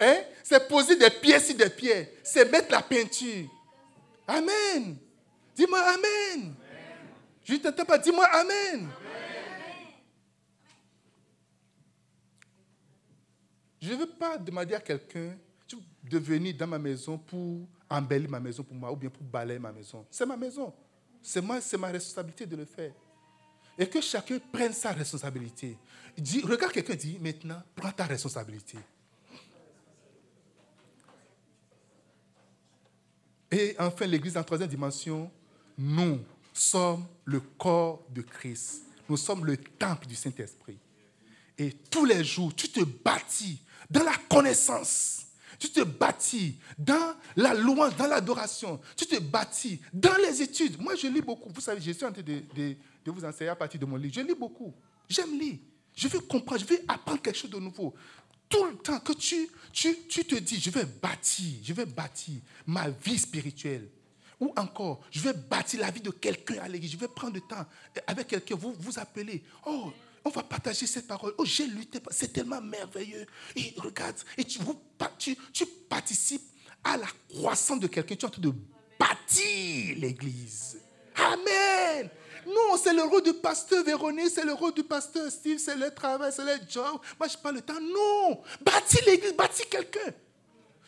[0.00, 0.22] Hein?
[0.42, 2.08] C'est poser des pièces sur des pierres.
[2.22, 3.48] C'est mettre la peinture.
[4.26, 4.96] Amen.
[5.54, 6.54] Dis-moi Amen.
[7.44, 7.98] Je ne t'entends pas.
[7.98, 8.88] Dis-moi Amen.
[13.80, 15.36] Je ne veux pas demander à quelqu'un
[16.04, 19.58] de venir dans ma maison pour embellir ma maison pour moi ou bien pour balayer
[19.58, 20.06] ma maison.
[20.10, 20.72] C'est ma maison.
[21.20, 22.92] C'est moi, c'est ma responsabilité de le faire.
[23.78, 25.76] Et que chacun prenne sa responsabilité.
[26.44, 28.78] Regarde quelqu'un dit maintenant, prends ta responsabilité.
[33.50, 35.30] Et enfin, l'Église en troisième dimension,
[35.78, 36.20] nous,
[36.52, 38.82] sommes le corps de Christ.
[39.08, 40.78] Nous sommes le temple du Saint-Esprit.
[41.58, 45.26] Et tous les jours, tu te bâtis dans la connaissance.
[45.58, 48.80] Tu te bâtis dans la louange, dans l'adoration.
[48.96, 50.80] Tu te bâtis dans les études.
[50.80, 51.50] Moi, je lis beaucoup.
[51.54, 52.76] Vous savez, je suis en train de,
[53.10, 54.14] vous enseigner à partir de mon livre.
[54.14, 54.74] Je lis beaucoup.
[55.08, 55.58] J'aime lire.
[55.94, 56.60] Je veux comprendre.
[56.60, 57.94] Je veux apprendre quelque chose de nouveau.
[58.48, 62.34] Tout le temps que tu, tu, tu te dis, je vais bâtir, je vais bâtir
[62.66, 63.88] ma vie spirituelle.
[64.38, 66.92] Ou encore, je vais bâtir la vie de quelqu'un à l'église.
[66.92, 67.64] Je vais prendre le temps
[68.06, 69.42] avec quelqu'un, vous vous appelez.
[69.64, 69.92] Oh,
[70.24, 71.32] on va partager cette parole.
[71.38, 71.98] Oh, j'ai lutté.
[72.10, 73.26] C'est tellement merveilleux.
[73.56, 74.58] Et regarde, et tu,
[75.18, 76.42] tu, tu participes
[76.84, 78.16] à la croissance de quelqu'un.
[78.16, 78.52] Tu es en train de
[78.98, 80.78] bâtir l'église.
[81.14, 82.10] Amen.
[82.46, 85.90] Non, c'est le rôle du pasteur Véronique, c'est le rôle du pasteur Steve, c'est le
[85.90, 87.00] travail, c'est le job.
[87.18, 87.80] Moi, je pas le temps.
[87.80, 88.42] Non.
[88.60, 90.12] Bâtis l'église, bâtis quelqu'un.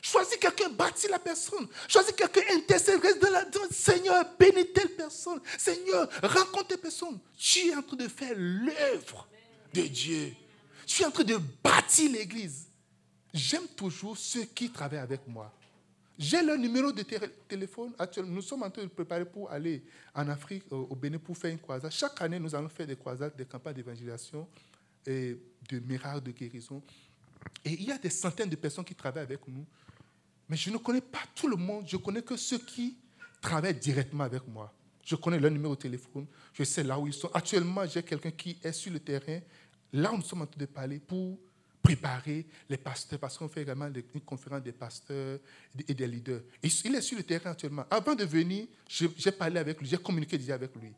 [0.02, 1.66] Choisis quelqu'un, bâtis la personne.
[1.88, 5.40] Choisis quelqu'un, intercède, reste dans la Seigneur, bénis telle personne.
[5.56, 7.18] Seigneur, rencontre telle personne.
[7.38, 9.26] Tu es en train de faire l'œuvre
[9.72, 10.34] de Dieu.
[10.86, 12.66] Tu es en train de bâtir l'église.
[13.32, 15.50] J'aime toujours ceux qui travaillent avec moi.
[16.18, 18.33] J'ai leur numéro de té- téléphone actuellement.
[18.35, 19.83] Nous sommes en train de préparer pour aller
[20.14, 21.90] en Afrique, au au Bénin, pour faire une croisade.
[21.90, 24.46] Chaque année, nous allons faire des croisades, des campagnes d'évangélisation
[25.07, 25.37] et
[25.68, 26.81] de miracles, de guérison.
[27.64, 29.66] Et il y a des centaines de personnes qui travaillent avec nous.
[30.48, 31.85] Mais je ne connais pas tout le monde.
[31.88, 32.96] Je connais que ceux qui
[33.40, 34.72] travaillent directement avec moi.
[35.05, 36.27] Je connais leur numéro de téléphone.
[36.53, 37.31] Je sais là où ils sont.
[37.35, 39.40] Actuellement, j'ai quelqu'un qui est sur le terrain,
[39.92, 41.38] là nous sommes en train de parler, pour
[41.85, 45.38] préparer les pasteurs, parce qu'on fait également une conférence des pasteurs
[45.87, 46.40] et des leaders.
[46.62, 47.85] Il est sur le terrain actuellement.
[47.90, 50.92] Avant de venir, j'ai parlé avec lui, j'ai communiqué déjà avec lui.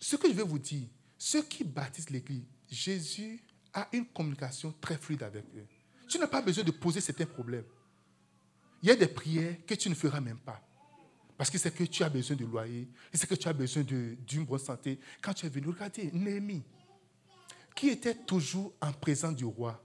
[0.00, 3.42] Ce que je vais vous dire, ceux qui baptisent l'Église, Jésus
[3.74, 5.66] a une communication très fluide avec eux.
[6.08, 7.64] Tu n'as pas besoin de poser certains problèmes.
[8.82, 10.66] Il y a des prières que tu ne feras même pas.
[11.36, 14.44] Parce que c'est que tu as besoin de loyer, c'est que tu as besoin d'une
[14.46, 14.98] bonne santé.
[15.20, 16.62] Quand tu es venu, regardez, Néhémie,
[17.74, 19.82] qui était toujours en présence du roi.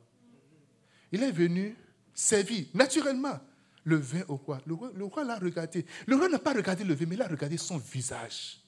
[1.11, 1.75] Il est venu
[2.13, 3.39] servir naturellement
[3.83, 4.61] le vin au roi.
[4.65, 4.73] Le
[5.05, 5.85] roi, l'a regardé.
[6.05, 8.59] Le roi n'a pas regardé le vin, mais il a regardé son visage.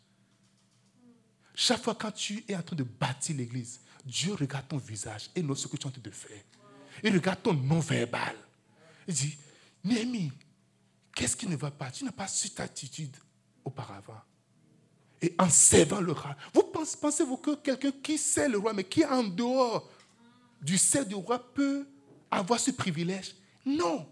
[1.54, 5.44] Chaque fois quand tu es en train de bâtir l'église, Dieu regarde ton visage et
[5.44, 6.42] non ce que tu es en train de faire.
[7.04, 8.36] Il regarde ton non-verbal.
[9.08, 9.38] Il dit,
[9.84, 10.32] Néhémie,
[11.16, 11.92] qu'est-ce qui ne va pas?
[11.92, 13.16] Tu n'as pas su ta attitude
[13.64, 14.22] auparavant.
[15.22, 18.84] Et en servant le roi, vous pensez, pensez-vous que quelqu'un qui sert le roi, mais
[18.84, 19.90] qui est en dehors
[20.62, 21.88] du sert du roi, peut
[22.30, 23.36] avoir ce privilège?
[23.66, 24.08] Non.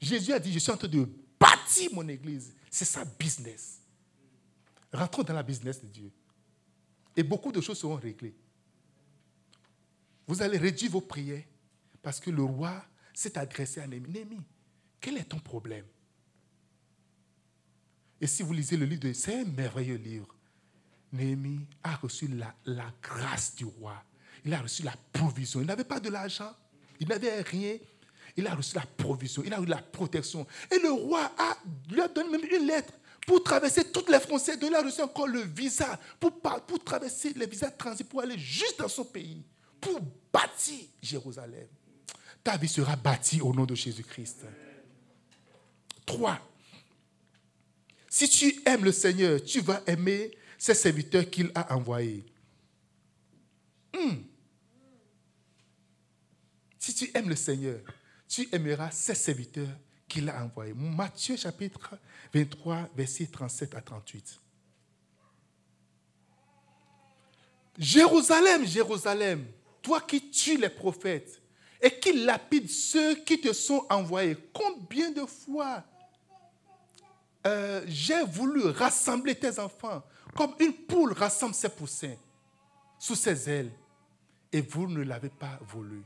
[0.00, 2.54] Jésus a dit, je suis en train de bâtir mon église.
[2.70, 3.80] C'est ça business.
[4.92, 6.10] Rentrons dans la business de Dieu.
[7.16, 8.34] Et beaucoup de choses seront réglées.
[10.26, 11.42] Vous allez réduire vos prières
[12.02, 14.10] parce que le roi s'est adressé à Néhémie.
[14.10, 14.42] Néhémie,
[15.00, 15.84] quel est ton problème?
[18.20, 19.12] Et si vous lisez le livre de...
[19.12, 20.28] C'est un merveilleux livre.
[21.12, 23.94] Néhémie a reçu la, grâce du roi.
[24.44, 25.60] Il a reçu la provision.
[25.60, 26.52] Il n'avait pas de l'argent.
[26.98, 27.76] Il n'avait rien.
[28.36, 29.42] Il a reçu la provision.
[29.44, 30.46] Il a eu la protection.
[30.70, 31.56] Et le roi a,
[31.90, 32.92] lui a donné même une lettre
[33.26, 34.18] pour traverser toutes les.
[34.18, 38.20] Donc il a reçu encore le visa pour, pour traverser les visas de transit pour
[38.20, 39.44] aller juste dans son pays.
[39.80, 39.98] Pour
[40.32, 41.66] bâtir Jérusalem.
[42.44, 44.44] Ta vie sera bâtie au nom de Jésus-Christ.
[46.06, 46.38] Trois.
[48.12, 52.26] Si tu aimes le Seigneur, tu vas aimer ses serviteurs qu'il a envoyés.
[53.94, 54.16] Hmm.
[56.76, 57.78] Si tu aimes le Seigneur,
[58.28, 59.68] tu aimeras ses serviteurs
[60.08, 60.74] qu'il a envoyés.
[60.74, 61.96] Matthieu chapitre
[62.34, 64.40] 23, versets 37 à 38.
[67.78, 69.46] Jérusalem, Jérusalem,
[69.80, 71.40] toi qui tues les prophètes
[71.80, 75.84] et qui lapides ceux qui te sont envoyés, combien de fois
[77.46, 80.02] euh, j'ai voulu rassembler tes enfants
[80.36, 82.16] comme une poule rassemble ses poussins
[82.98, 83.72] sous ses ailes
[84.52, 86.02] et vous ne l'avez pas voulu.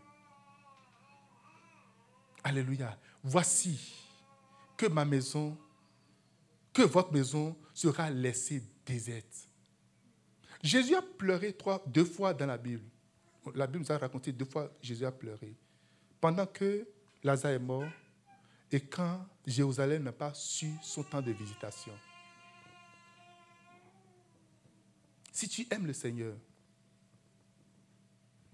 [2.42, 2.96] Alléluia.
[3.22, 3.94] Voici
[4.76, 5.56] que ma maison,
[6.72, 9.48] que votre maison sera laissée déserte.
[10.62, 12.84] Jésus a pleuré deux fois dans la Bible.
[13.54, 15.54] La Bible nous a raconté deux fois Jésus a pleuré.
[16.20, 16.86] Pendant que
[17.22, 17.84] Lazare est mort
[18.74, 21.92] et quand Jérusalem n'a pas su son temps de visitation.
[25.30, 26.36] Si tu aimes le Seigneur,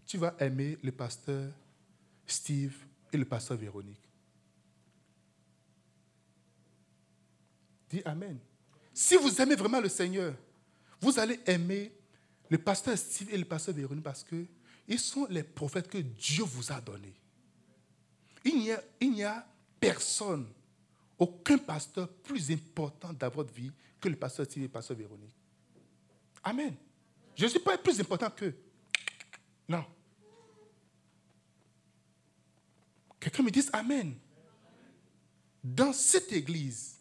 [0.05, 1.51] tu vas aimer le pasteur
[2.27, 2.77] Steve
[3.11, 4.07] et le pasteur Véronique.
[7.89, 8.39] Dis Amen.
[8.93, 10.35] Si vous aimez vraiment le Seigneur,
[11.01, 11.95] vous allez aimer
[12.51, 14.45] le pasteur Steve et le pasteur Véronique parce que
[14.87, 17.15] ils sont les prophètes que Dieu vous a donnés.
[18.45, 19.47] Il n'y a, il n'y a
[19.81, 20.47] personne,
[21.19, 25.35] aucun pasteur plus important dans votre vie que le pasteur Steve et le pasteur Véronique.
[26.45, 26.75] Amen.
[27.37, 28.55] Je ne suis pas plus important qu'eux.
[29.69, 29.85] Non.
[33.19, 34.15] Quelqu'un me dise Amen.
[35.63, 36.97] Dans cette église,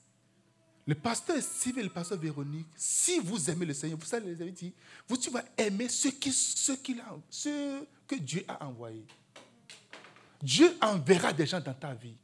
[0.86, 4.42] le pasteur Steve et le pasteur Véronique, si vous aimez le Seigneur, vous savez, les
[4.42, 4.74] avez dit,
[5.08, 9.06] vous tu vas aimer ceux, qui, ceux que Dieu a envoyés.
[10.42, 12.18] Dieu enverra des gens dans ta vie.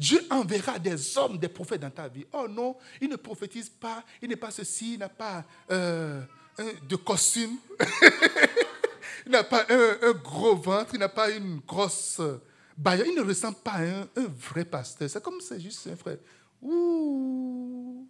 [0.00, 2.24] Dieu enverra des hommes, des prophètes dans ta vie.
[2.32, 6.22] Oh non, il ne prophétise pas, il n'est pas ceci, il n'a pas euh,
[6.88, 7.58] de costume,
[9.26, 12.18] il n'a pas un, gros ventre, il n'a pas une grosse
[12.78, 13.04] baille.
[13.08, 15.10] Il ne ressemble pas à un, vrai pasteur.
[15.10, 16.16] C'est comme c'est juste un frère.
[16.62, 18.08] Ouh.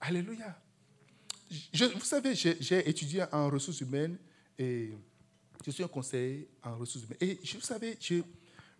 [0.00, 0.60] Alléluia.
[1.72, 4.18] Vous savez, j'ai étudié en ressources humaines
[4.58, 4.92] et
[5.64, 7.18] Je suis un conseiller en ressources humaines.
[7.20, 7.98] Et je- vous savez,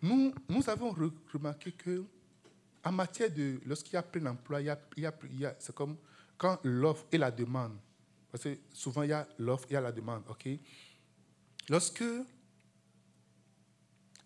[0.01, 0.33] nous,
[0.67, 2.05] avons re- remarqué que
[2.83, 3.59] en matière de.
[3.65, 5.97] Lorsqu'il y a plein d'emplois, il y a, il c'est comme
[6.37, 7.75] quand l'offre et la demande.
[8.31, 10.23] Parce que souvent, il y a l'offre, il y a la demande.
[10.29, 10.47] OK?
[11.69, 12.03] Lorsque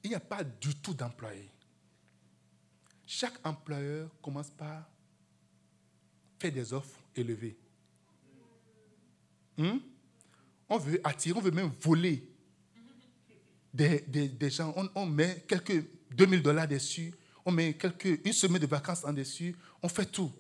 [0.04, 1.50] il n'y a pas du tout d'employés,
[3.06, 4.90] chaque employeur commence par
[6.40, 7.58] faire des offres élevées.
[9.58, 9.78] Hmm?
[10.70, 12.28] On veut attirer, on veut même voler
[13.74, 14.74] des, gens.
[14.76, 17.14] On, on met quelques 2000 dollars dessus,
[17.46, 20.32] on met quelques, une semaine de vacances en dessus, on fait tout.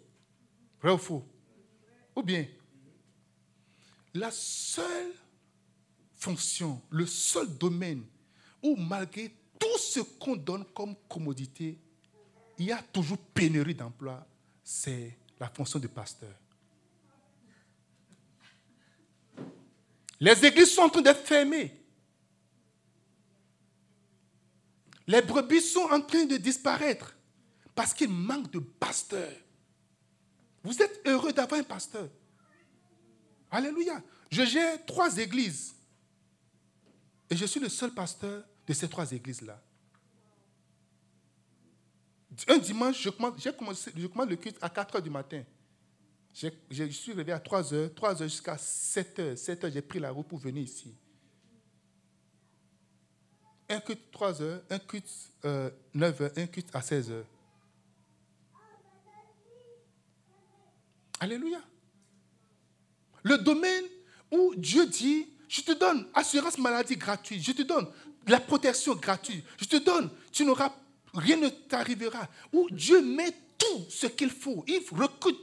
[0.82, 1.26] Vrai ou faux?
[2.16, 2.46] Ou bien,
[4.14, 5.14] la seule
[6.16, 8.04] fonction, le seul domaine
[8.62, 11.78] où malgré tout ce qu'on donne comme commodité,
[12.58, 14.26] il y a toujours pénurie d'emplois,
[14.64, 16.34] c'est la fonction de pasteur.
[20.20, 21.79] Les églises sont en train d'être fermées.
[25.10, 27.16] Les brebis sont en train de disparaître
[27.74, 29.34] parce qu'il manque de pasteurs.
[30.64, 32.08] Vous êtes heureux d'avoir un pasteur.
[33.50, 34.04] Alléluia.
[34.30, 35.74] Je gère trois églises.
[37.28, 39.60] Et je suis le seul pasteur de ces trois églises-là.
[42.48, 45.42] Un dimanche, je commence, le culte à 4 heures du matin.
[46.70, 49.38] Je suis réveillé à 3 heures, 3 heures jusqu'à 7 heures.
[49.40, 50.94] 7 heures, j'ai pris la route pour venir ici.
[53.70, 55.10] Un culte 3 heures, un culte
[55.46, 57.26] euh, 9 heures, un culte à 16 heures.
[61.20, 61.60] Alléluia.
[63.24, 63.86] Le domaine
[64.32, 67.88] où Dieu dit, je te donne assurance maladie gratuite, je te donne
[68.28, 70.74] la protection gratuite, je te donne, tu n'auras,
[71.14, 72.28] rien ne t'arrivera.
[72.54, 74.64] Où Dieu met tout ce qu'il faut.
[74.68, 75.38] Il recrute,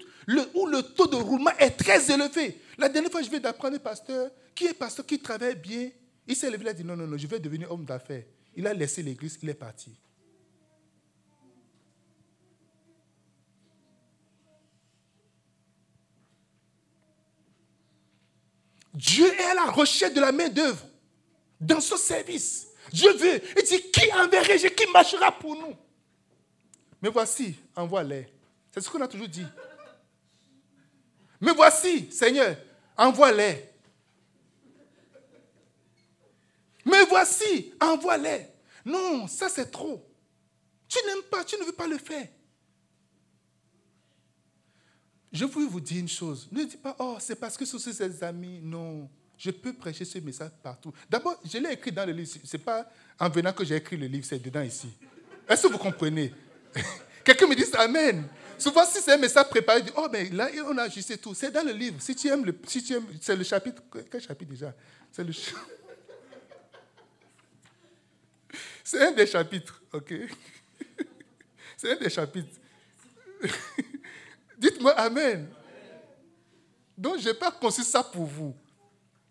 [0.54, 2.60] où le taux de roulement est très élevé.
[2.78, 5.90] La dernière fois, je vais d'apprendre pasteur, qui est pasteur, qui travaille bien?
[6.26, 8.24] Il s'est levé, il a dit, non, non, non, je vais devenir homme d'affaires.
[8.54, 9.96] Il a laissé l'église, il est parti.
[18.96, 20.82] Dieu est à la recherche de la main-d'œuvre
[21.60, 22.68] dans ce service.
[22.90, 23.42] Dieu veut.
[23.58, 25.76] Il dit Qui enverrai-je Qui marchera pour nous
[27.02, 28.26] Mais voici, envoie-les.
[28.72, 29.46] C'est ce qu'on a toujours dit.
[31.40, 32.56] Mais voici, Seigneur,
[32.96, 33.70] envoie-les.
[36.86, 38.46] Mais voici, envoie-les.
[38.84, 40.02] Non, ça c'est trop.
[40.88, 42.26] Tu n'aimes pas, tu ne veux pas le faire.
[45.32, 46.48] Je voulais vous dire une chose.
[46.50, 48.60] Ne dites pas, oh, c'est parce que ce sont ses amis.
[48.62, 50.92] Non, je peux prêcher ce message partout.
[51.10, 52.30] D'abord, je l'ai écrit dans le livre.
[52.44, 54.88] Ce n'est pas en venant que j'ai écrit le livre, c'est dedans ici.
[55.48, 56.32] Est-ce que vous comprenez?
[57.24, 58.28] Quelqu'un me dit Amen.
[58.58, 61.34] Souvent, si c'est un message préparé, dit, oh, mais là, on a ajusté tout.
[61.34, 62.00] C'est dans le livre.
[62.00, 63.82] Si tu aimes, si tu aimes, c'est le chapitre.
[64.10, 64.72] Quel chapitre déjà?
[65.12, 65.32] C'est le.
[65.32, 65.54] ch-
[68.86, 70.14] C'est un des chapitres, ok?
[71.76, 72.56] C'est un des chapitres.
[74.56, 75.48] Dites-moi Amen.
[76.96, 78.54] Donc, je n'ai pas conçu ça pour vous.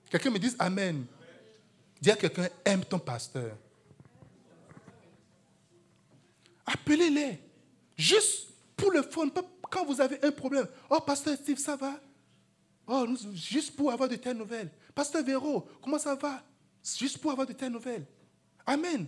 [0.10, 1.06] Quelqu'un me dise Amen.
[2.02, 3.56] Dis à quelqu'un, aime ton pasteur.
[6.66, 7.40] Appelez-les.
[7.96, 9.30] Juste pour le fun.
[9.72, 10.68] Quand vous avez un problème.
[10.90, 11.98] Oh, pasteur Steve, ça va?
[12.88, 14.70] Oh, juste pour avoir de telles nouvelles.
[14.94, 16.44] Pasteur Véro, comment ça va?
[16.84, 18.06] Juste pour avoir de telles nouvelles.
[18.66, 19.08] Amen.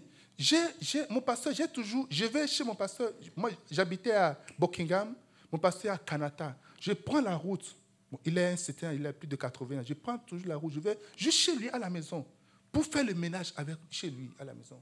[1.09, 3.11] Mon pasteur, j'ai toujours, je vais chez mon pasteur.
[3.35, 5.15] Moi, j'habitais à Buckingham,
[5.51, 6.55] mon pasteur à Canada.
[6.79, 7.75] Je prends la route.
[8.23, 9.83] Il, est, c'était, il a plus de 80 ans.
[9.85, 10.73] Je prends toujours la route.
[10.73, 12.25] Je vais juste chez lui à la maison
[12.71, 14.79] pour faire le ménage avec, chez lui à la maison.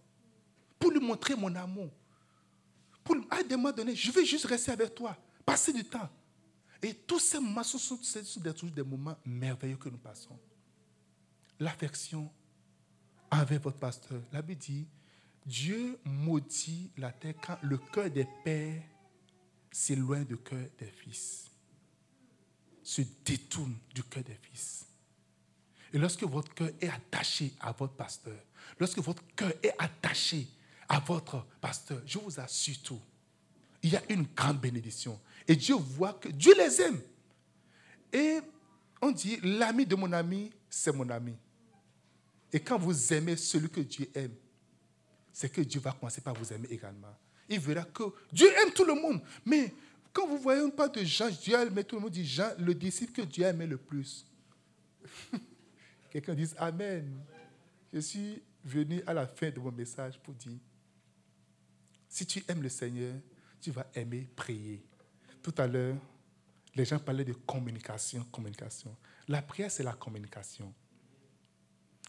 [0.77, 1.89] Pour lui montrer mon amour.
[3.03, 6.09] Pour, à des moments donnés, je vais juste rester avec toi, passer du temps.
[6.83, 7.97] Et tous ces moments sont, sont-
[8.53, 10.37] toujours des moments merveilleux que nous passons.
[11.59, 12.29] L'affection
[13.31, 14.21] avec votre pasteur.
[14.33, 14.85] La Bible dit,
[15.45, 18.81] Dieu maudit la terre quand le cœur des pères
[19.71, 21.51] s'éloigne du cœur des fils,
[22.81, 24.85] se détourne du cœur des fils.
[25.93, 28.37] Et lorsque votre cœur est attaché à votre pasteur,
[28.79, 30.47] lorsque votre cœur est attaché
[30.89, 33.01] à votre pasteur, je vous assure tout,
[33.83, 35.19] il y a une grande bénédiction.
[35.47, 36.99] Et Dieu voit que Dieu les aime.
[38.11, 38.39] Et
[39.01, 41.35] on dit, l'ami de mon ami, c'est mon ami.
[42.51, 44.33] Et quand vous aimez celui que Dieu aime,
[45.35, 47.13] c'est que Dieu va commencer par vous aimer également.
[47.49, 49.21] Il verra que Dieu aime tout le monde.
[49.43, 49.73] Mais
[50.13, 53.11] quand vous voyez pas de Jean, Dieu aime tout le monde, dit Jean, le disciple
[53.11, 54.25] que Dieu aimait le plus.
[56.09, 57.19] Quelqu'un dit Amen.
[57.91, 60.57] Je suis venu à la fin de mon message pour dire,
[62.07, 63.15] si tu aimes le Seigneur,
[63.59, 64.81] tu vas aimer prier.
[65.43, 65.97] Tout à l'heure,
[66.75, 68.95] les gens parlaient de communication, communication.
[69.27, 70.73] La prière, c'est la communication.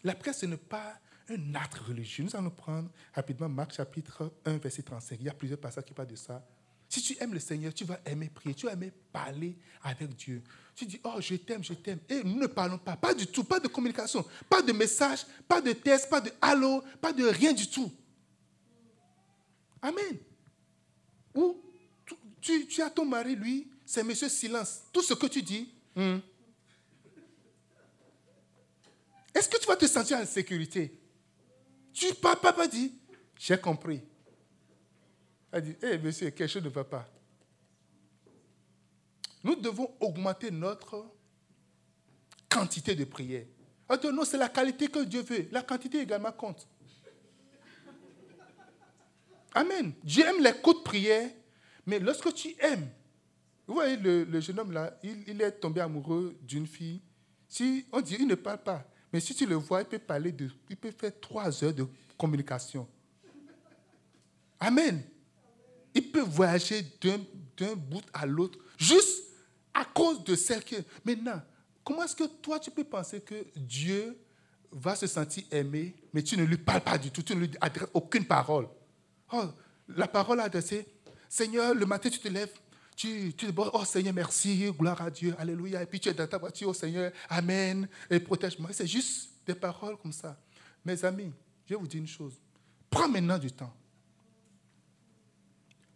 [0.05, 0.97] La prière, ce n'est pas
[1.29, 2.23] un acte religieux.
[2.23, 5.17] Nous allons prendre rapidement Marc chapitre 1, verset 35.
[5.19, 6.45] Il y a plusieurs passages qui parlent de ça.
[6.89, 10.41] Si tu aimes le Seigneur, tu vas aimer prier, tu vas aimer parler avec Dieu.
[10.73, 11.99] Tu dis, oh, je t'aime, je t'aime.
[12.07, 15.59] Et nous ne parlons pas, pas du tout, pas de communication, pas de message, pas
[15.59, 17.91] de test, pas de allô, pas de rien du tout.
[19.81, 20.17] Amen.
[21.35, 21.61] Ou
[22.39, 24.83] tu, tu as ton mari, lui, c'est monsieur silence.
[24.93, 26.17] Tout ce que tu dis, hmm.
[29.35, 30.97] est-ce que tu vas te sentir en sécurité?
[31.97, 32.93] Tu papa, papa dit,
[33.39, 34.03] j'ai compris.
[35.51, 37.07] Elle dit, hé monsieur, quelque chose ne va pas.
[39.43, 41.07] Nous devons augmenter notre
[42.47, 43.47] quantité de prière.
[44.13, 45.47] non, c'est la qualité que Dieu veut.
[45.51, 46.67] La quantité également compte.
[49.55, 49.91] Amen.
[50.03, 51.31] Dieu aime les coups de prière,
[51.87, 52.91] mais lorsque tu aimes,
[53.65, 57.01] vous voyez le, jeune homme là, il, est tombé amoureux d'une fille.
[57.47, 60.31] Si on dit, il ne parle pas, mais si tu le vois, il peut parler
[60.31, 61.87] de, il peut faire trois heures de
[62.17, 62.87] communication.
[64.59, 65.03] Amen.
[65.93, 69.23] Il peut voyager d'un bout à l'autre, juste
[69.73, 70.75] à cause de celle que.
[71.05, 71.41] Maintenant,
[71.83, 74.17] comment est-ce que toi, tu peux penser que Dieu
[74.71, 77.51] va se sentir aimé, mais tu ne lui parles pas du tout, tu ne lui
[77.61, 78.67] adresses aucune parole?
[79.31, 79.45] Oh,
[79.87, 80.85] la parole adressée,
[81.29, 82.53] Seigneur, le matin, tu te lèves,
[82.97, 85.83] tu, tu dis, oh Seigneur, merci, gloire à Dieu, alléluia.
[85.83, 88.71] Et puis tu es dans ta voiture, oh Seigneur, Amen, et protège-moi.
[88.73, 90.35] C'est juste des paroles comme ça.
[90.83, 91.31] Mes amis,
[91.67, 92.33] je vais vous dire une chose.
[92.89, 93.71] Prends maintenant du temps.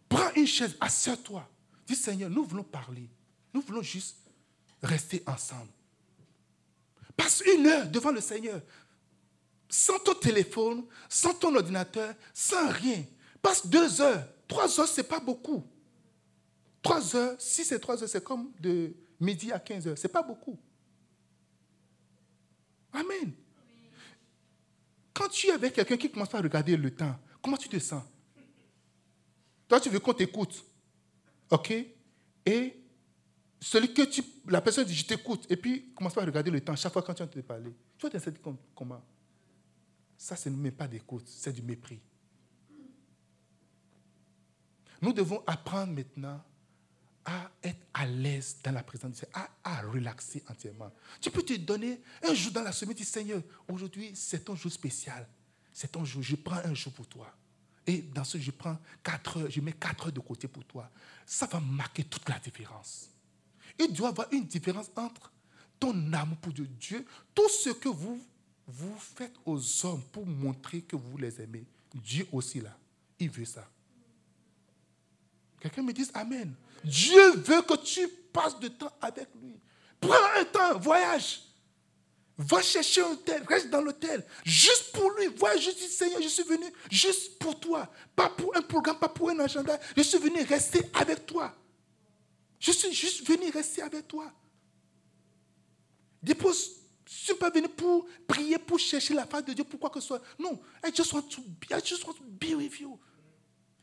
[0.08, 1.46] Prends une chaise, assieds-toi.
[1.84, 3.10] Dis, Seigneur, nous voulons parler.
[3.52, 4.18] Nous voulons juste
[4.80, 5.70] rester ensemble.
[7.16, 8.60] Passe une heure devant le Seigneur.
[9.68, 13.04] Sans ton téléphone, sans ton ordinateur, sans rien.
[13.40, 14.24] Passe deux heures.
[14.46, 15.66] Trois heures, ce n'est pas beaucoup.
[16.82, 19.98] Trois heures, si c'est trois heures, c'est comme de midi à 15 heures.
[19.98, 20.58] Ce n'est pas beaucoup.
[22.92, 23.32] Amen.
[25.14, 28.02] Quand tu es avec quelqu'un qui commence à regarder le temps, comment tu te sens?
[29.68, 30.64] Toi, tu veux qu'on t'écoute.
[31.50, 31.72] OK?
[32.44, 32.82] Et
[33.60, 36.74] celui que tu, la personne dit je t'écoute, et puis commence à regarder le temps
[36.74, 37.72] chaque fois quand tu entends te parler.
[37.96, 38.38] Tu vas te
[38.74, 39.02] comment?
[40.16, 42.00] Ça, ce n'est pas d'écoute, c'est du mépris.
[45.00, 46.42] Nous devons apprendre maintenant
[47.24, 50.90] à être à l'aise dans la présence de Dieu, à, à, relaxer entièrement.
[51.20, 54.72] Tu peux te donner un jour dans la semaine, dis Seigneur, aujourd'hui c'est ton jour
[54.72, 55.26] spécial.
[55.72, 57.32] C'est ton jour, je prends un jour pour toi.
[57.86, 60.90] Et dans ce, je prends quatre heures, je mets quatre heures de côté pour toi.
[61.26, 63.08] Ça va marquer toute la différence.
[63.78, 65.32] Il doit y avoir une différence entre
[65.80, 67.04] ton amour pour Dieu.
[67.34, 68.20] Tout ce que vous,
[68.66, 71.64] vous faites aux hommes pour montrer que vous les aimez,
[71.94, 72.76] Dieu aussi là,
[73.18, 73.68] il veut ça.
[75.60, 76.54] Quelqu'un me dit Amen.
[76.84, 79.60] Dieu veut que tu passes du temps avec lui.
[80.00, 81.42] Prends un temps, voyage.
[82.38, 84.24] Va chercher un hôtel, reste dans l'hôtel.
[84.44, 85.26] Juste pour lui.
[85.26, 87.88] Voyage, je dis Seigneur, je suis venu juste pour toi.
[88.16, 89.78] Pas pour un programme, pas pour un agenda.
[89.96, 91.54] Je suis venu rester avec toi.
[92.58, 94.32] Je suis juste venu rester avec toi.
[96.24, 96.52] Je ne
[97.06, 100.06] suis pas venu pour prier, pour chercher la face de Dieu, pour quoi que ce
[100.08, 100.22] soit.
[100.38, 102.98] Non, I just want to be, I with you.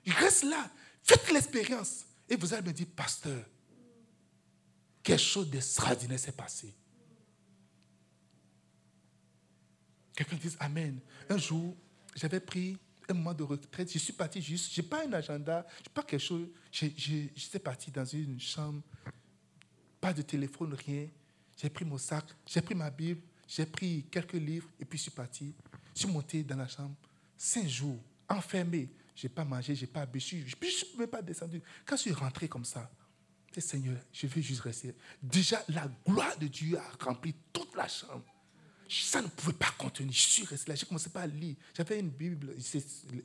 [0.06, 0.70] Reste là.
[1.04, 2.06] Faites l'expérience.
[2.30, 3.44] Et vous allez me dire, pasteur,
[5.02, 6.74] quelque chose d'extraordinaire s'est passé?
[10.16, 11.00] Quelqu'un dit Amen.
[11.30, 11.76] Un jour,
[12.16, 12.78] j'avais pris
[13.08, 13.92] un moment de retraite.
[13.92, 16.48] Je suis parti juste, je n'ai pas un agenda, je n'ai pas quelque chose.
[16.72, 18.82] J'étais parti dans une chambre,
[20.00, 21.08] pas de téléphone, rien.
[21.58, 25.04] J'ai pris mon sac, j'ai pris ma Bible, j'ai pris quelques livres et puis je
[25.04, 25.54] suis parti.
[25.96, 26.96] Je suis monté dans la chambre,
[27.38, 28.90] cinq jours, enfermé.
[29.20, 31.62] Je n'ai pas mangé, je n'ai pas bu, je ne suis même pas descendu.
[31.86, 32.90] Quand je suis rentré comme ça,
[33.54, 34.96] je Seigneur, je veux juste rester.
[35.22, 38.24] Déjà, la gloire de Dieu a rempli toute la chambre.
[38.88, 40.14] Ça ne pouvait pas contenir.
[40.14, 40.76] Je suis resté là.
[40.76, 41.58] J'ai commencé à lire.
[41.76, 42.56] J'avais une Bible,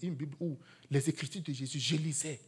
[0.02, 0.58] une Bible où
[0.90, 2.40] les Écritures de Jésus, je lisais.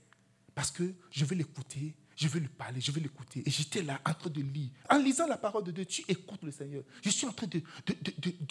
[0.53, 3.45] Parce que je veux l'écouter, je veux lui parler, je veux l'écouter.
[3.47, 4.71] Et j'étais là en train de lire.
[4.91, 6.83] En lisant la parole de Dieu, tu écoutes le Seigneur.
[7.01, 7.59] Je suis en train de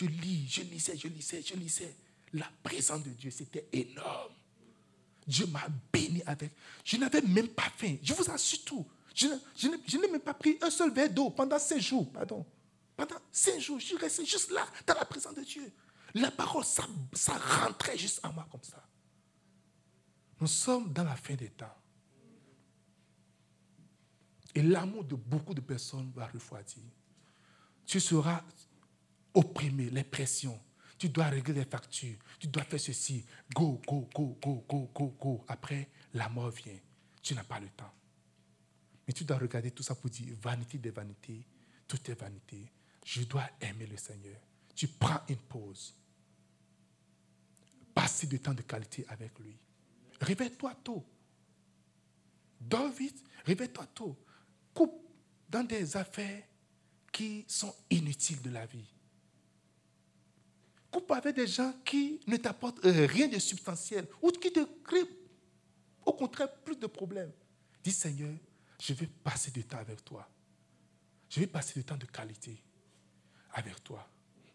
[0.05, 0.47] lire.
[0.49, 1.95] Je lisais, je lisais, je lisais.
[2.31, 4.31] La présence de Dieu, c'était énorme.
[5.27, 6.51] Dieu m'a béni avec.
[6.83, 7.97] Je n'avais même pas faim.
[8.01, 8.87] Je vous assure tout.
[9.13, 12.11] Je, n'ai même pas pris un seul verre d'eau pendant cinq jours.
[12.11, 12.45] Pardon.
[12.95, 15.71] Pendant cinq jours, je suis resté juste là, dans la présence de Dieu.
[16.13, 18.81] La parole, ça, ça rentrait juste en moi comme ça.
[20.39, 21.75] Nous sommes dans la fin des temps.
[24.53, 26.83] Et l'amour de beaucoup de personnes va refroidir.
[27.85, 28.41] Tu seras
[29.33, 30.59] opprimé, les pressions,
[31.05, 32.17] tu dois régler les factures.
[32.39, 33.23] Tu dois faire ceci.
[33.53, 35.45] Go, go, go, go, go, go, go.
[35.47, 36.79] Après, la mort vient.
[37.21, 37.93] Tu n'as pas le temps.
[39.05, 41.45] Mais tu dois regarder tout ça pour dire vanité des vanités.
[41.87, 42.71] Tout est vanité.
[43.05, 44.39] Je dois aimer le Seigneur.
[44.75, 45.93] tu prends une pause.
[47.93, 49.55] Passer du temps de qualité avec lui.
[50.19, 51.05] Réveille-toi tôt.
[52.59, 54.17] Dors vite, réveille-toi tôt.
[54.73, 55.07] Coupe
[55.47, 56.43] dans des affaires
[57.11, 58.94] qui sont inutiles de la vie.
[60.95, 65.09] Coupe avec des gens qui ne t'apportent euh, rien de substantiel ou qui te créent
[66.05, 67.33] au contraire plus de problèmes.
[67.83, 68.33] Dis Seigneur,
[68.81, 70.25] je vais passer du temps avec toi.
[71.29, 72.57] Je vais passer du temps de qualité
[73.51, 74.07] avec toi.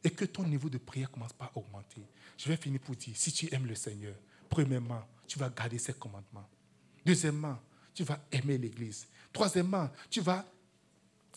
[0.02, 2.00] Et que ton niveau de prière commence pas à augmenter.
[2.38, 4.14] Je vais finir pour dire, si tu aimes le Seigneur,
[4.48, 6.48] premièrement, tu vas garder ses commandements.
[7.04, 7.58] Deuxièmement,
[7.92, 9.06] tu vas aimer l'Église.
[9.30, 10.46] Troisièmement, tu vas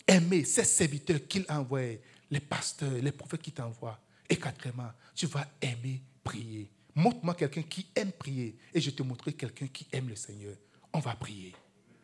[0.06, 1.98] aimer ces serviteurs qu'il envoie,
[2.30, 4.00] les pasteurs, les prophètes qui t'envoient.
[4.28, 6.70] Et quatrièmement, tu vas aimer prier.
[6.94, 10.56] Montre-moi quelqu'un qui aime prier et je te montrerai quelqu'un qui aime le Seigneur.
[10.92, 11.54] On va prier.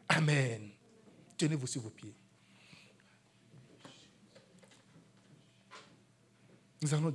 [0.09, 0.71] Amen.
[1.37, 2.15] Tenez-vous sur vos pieds.
[6.83, 7.09] Nous allons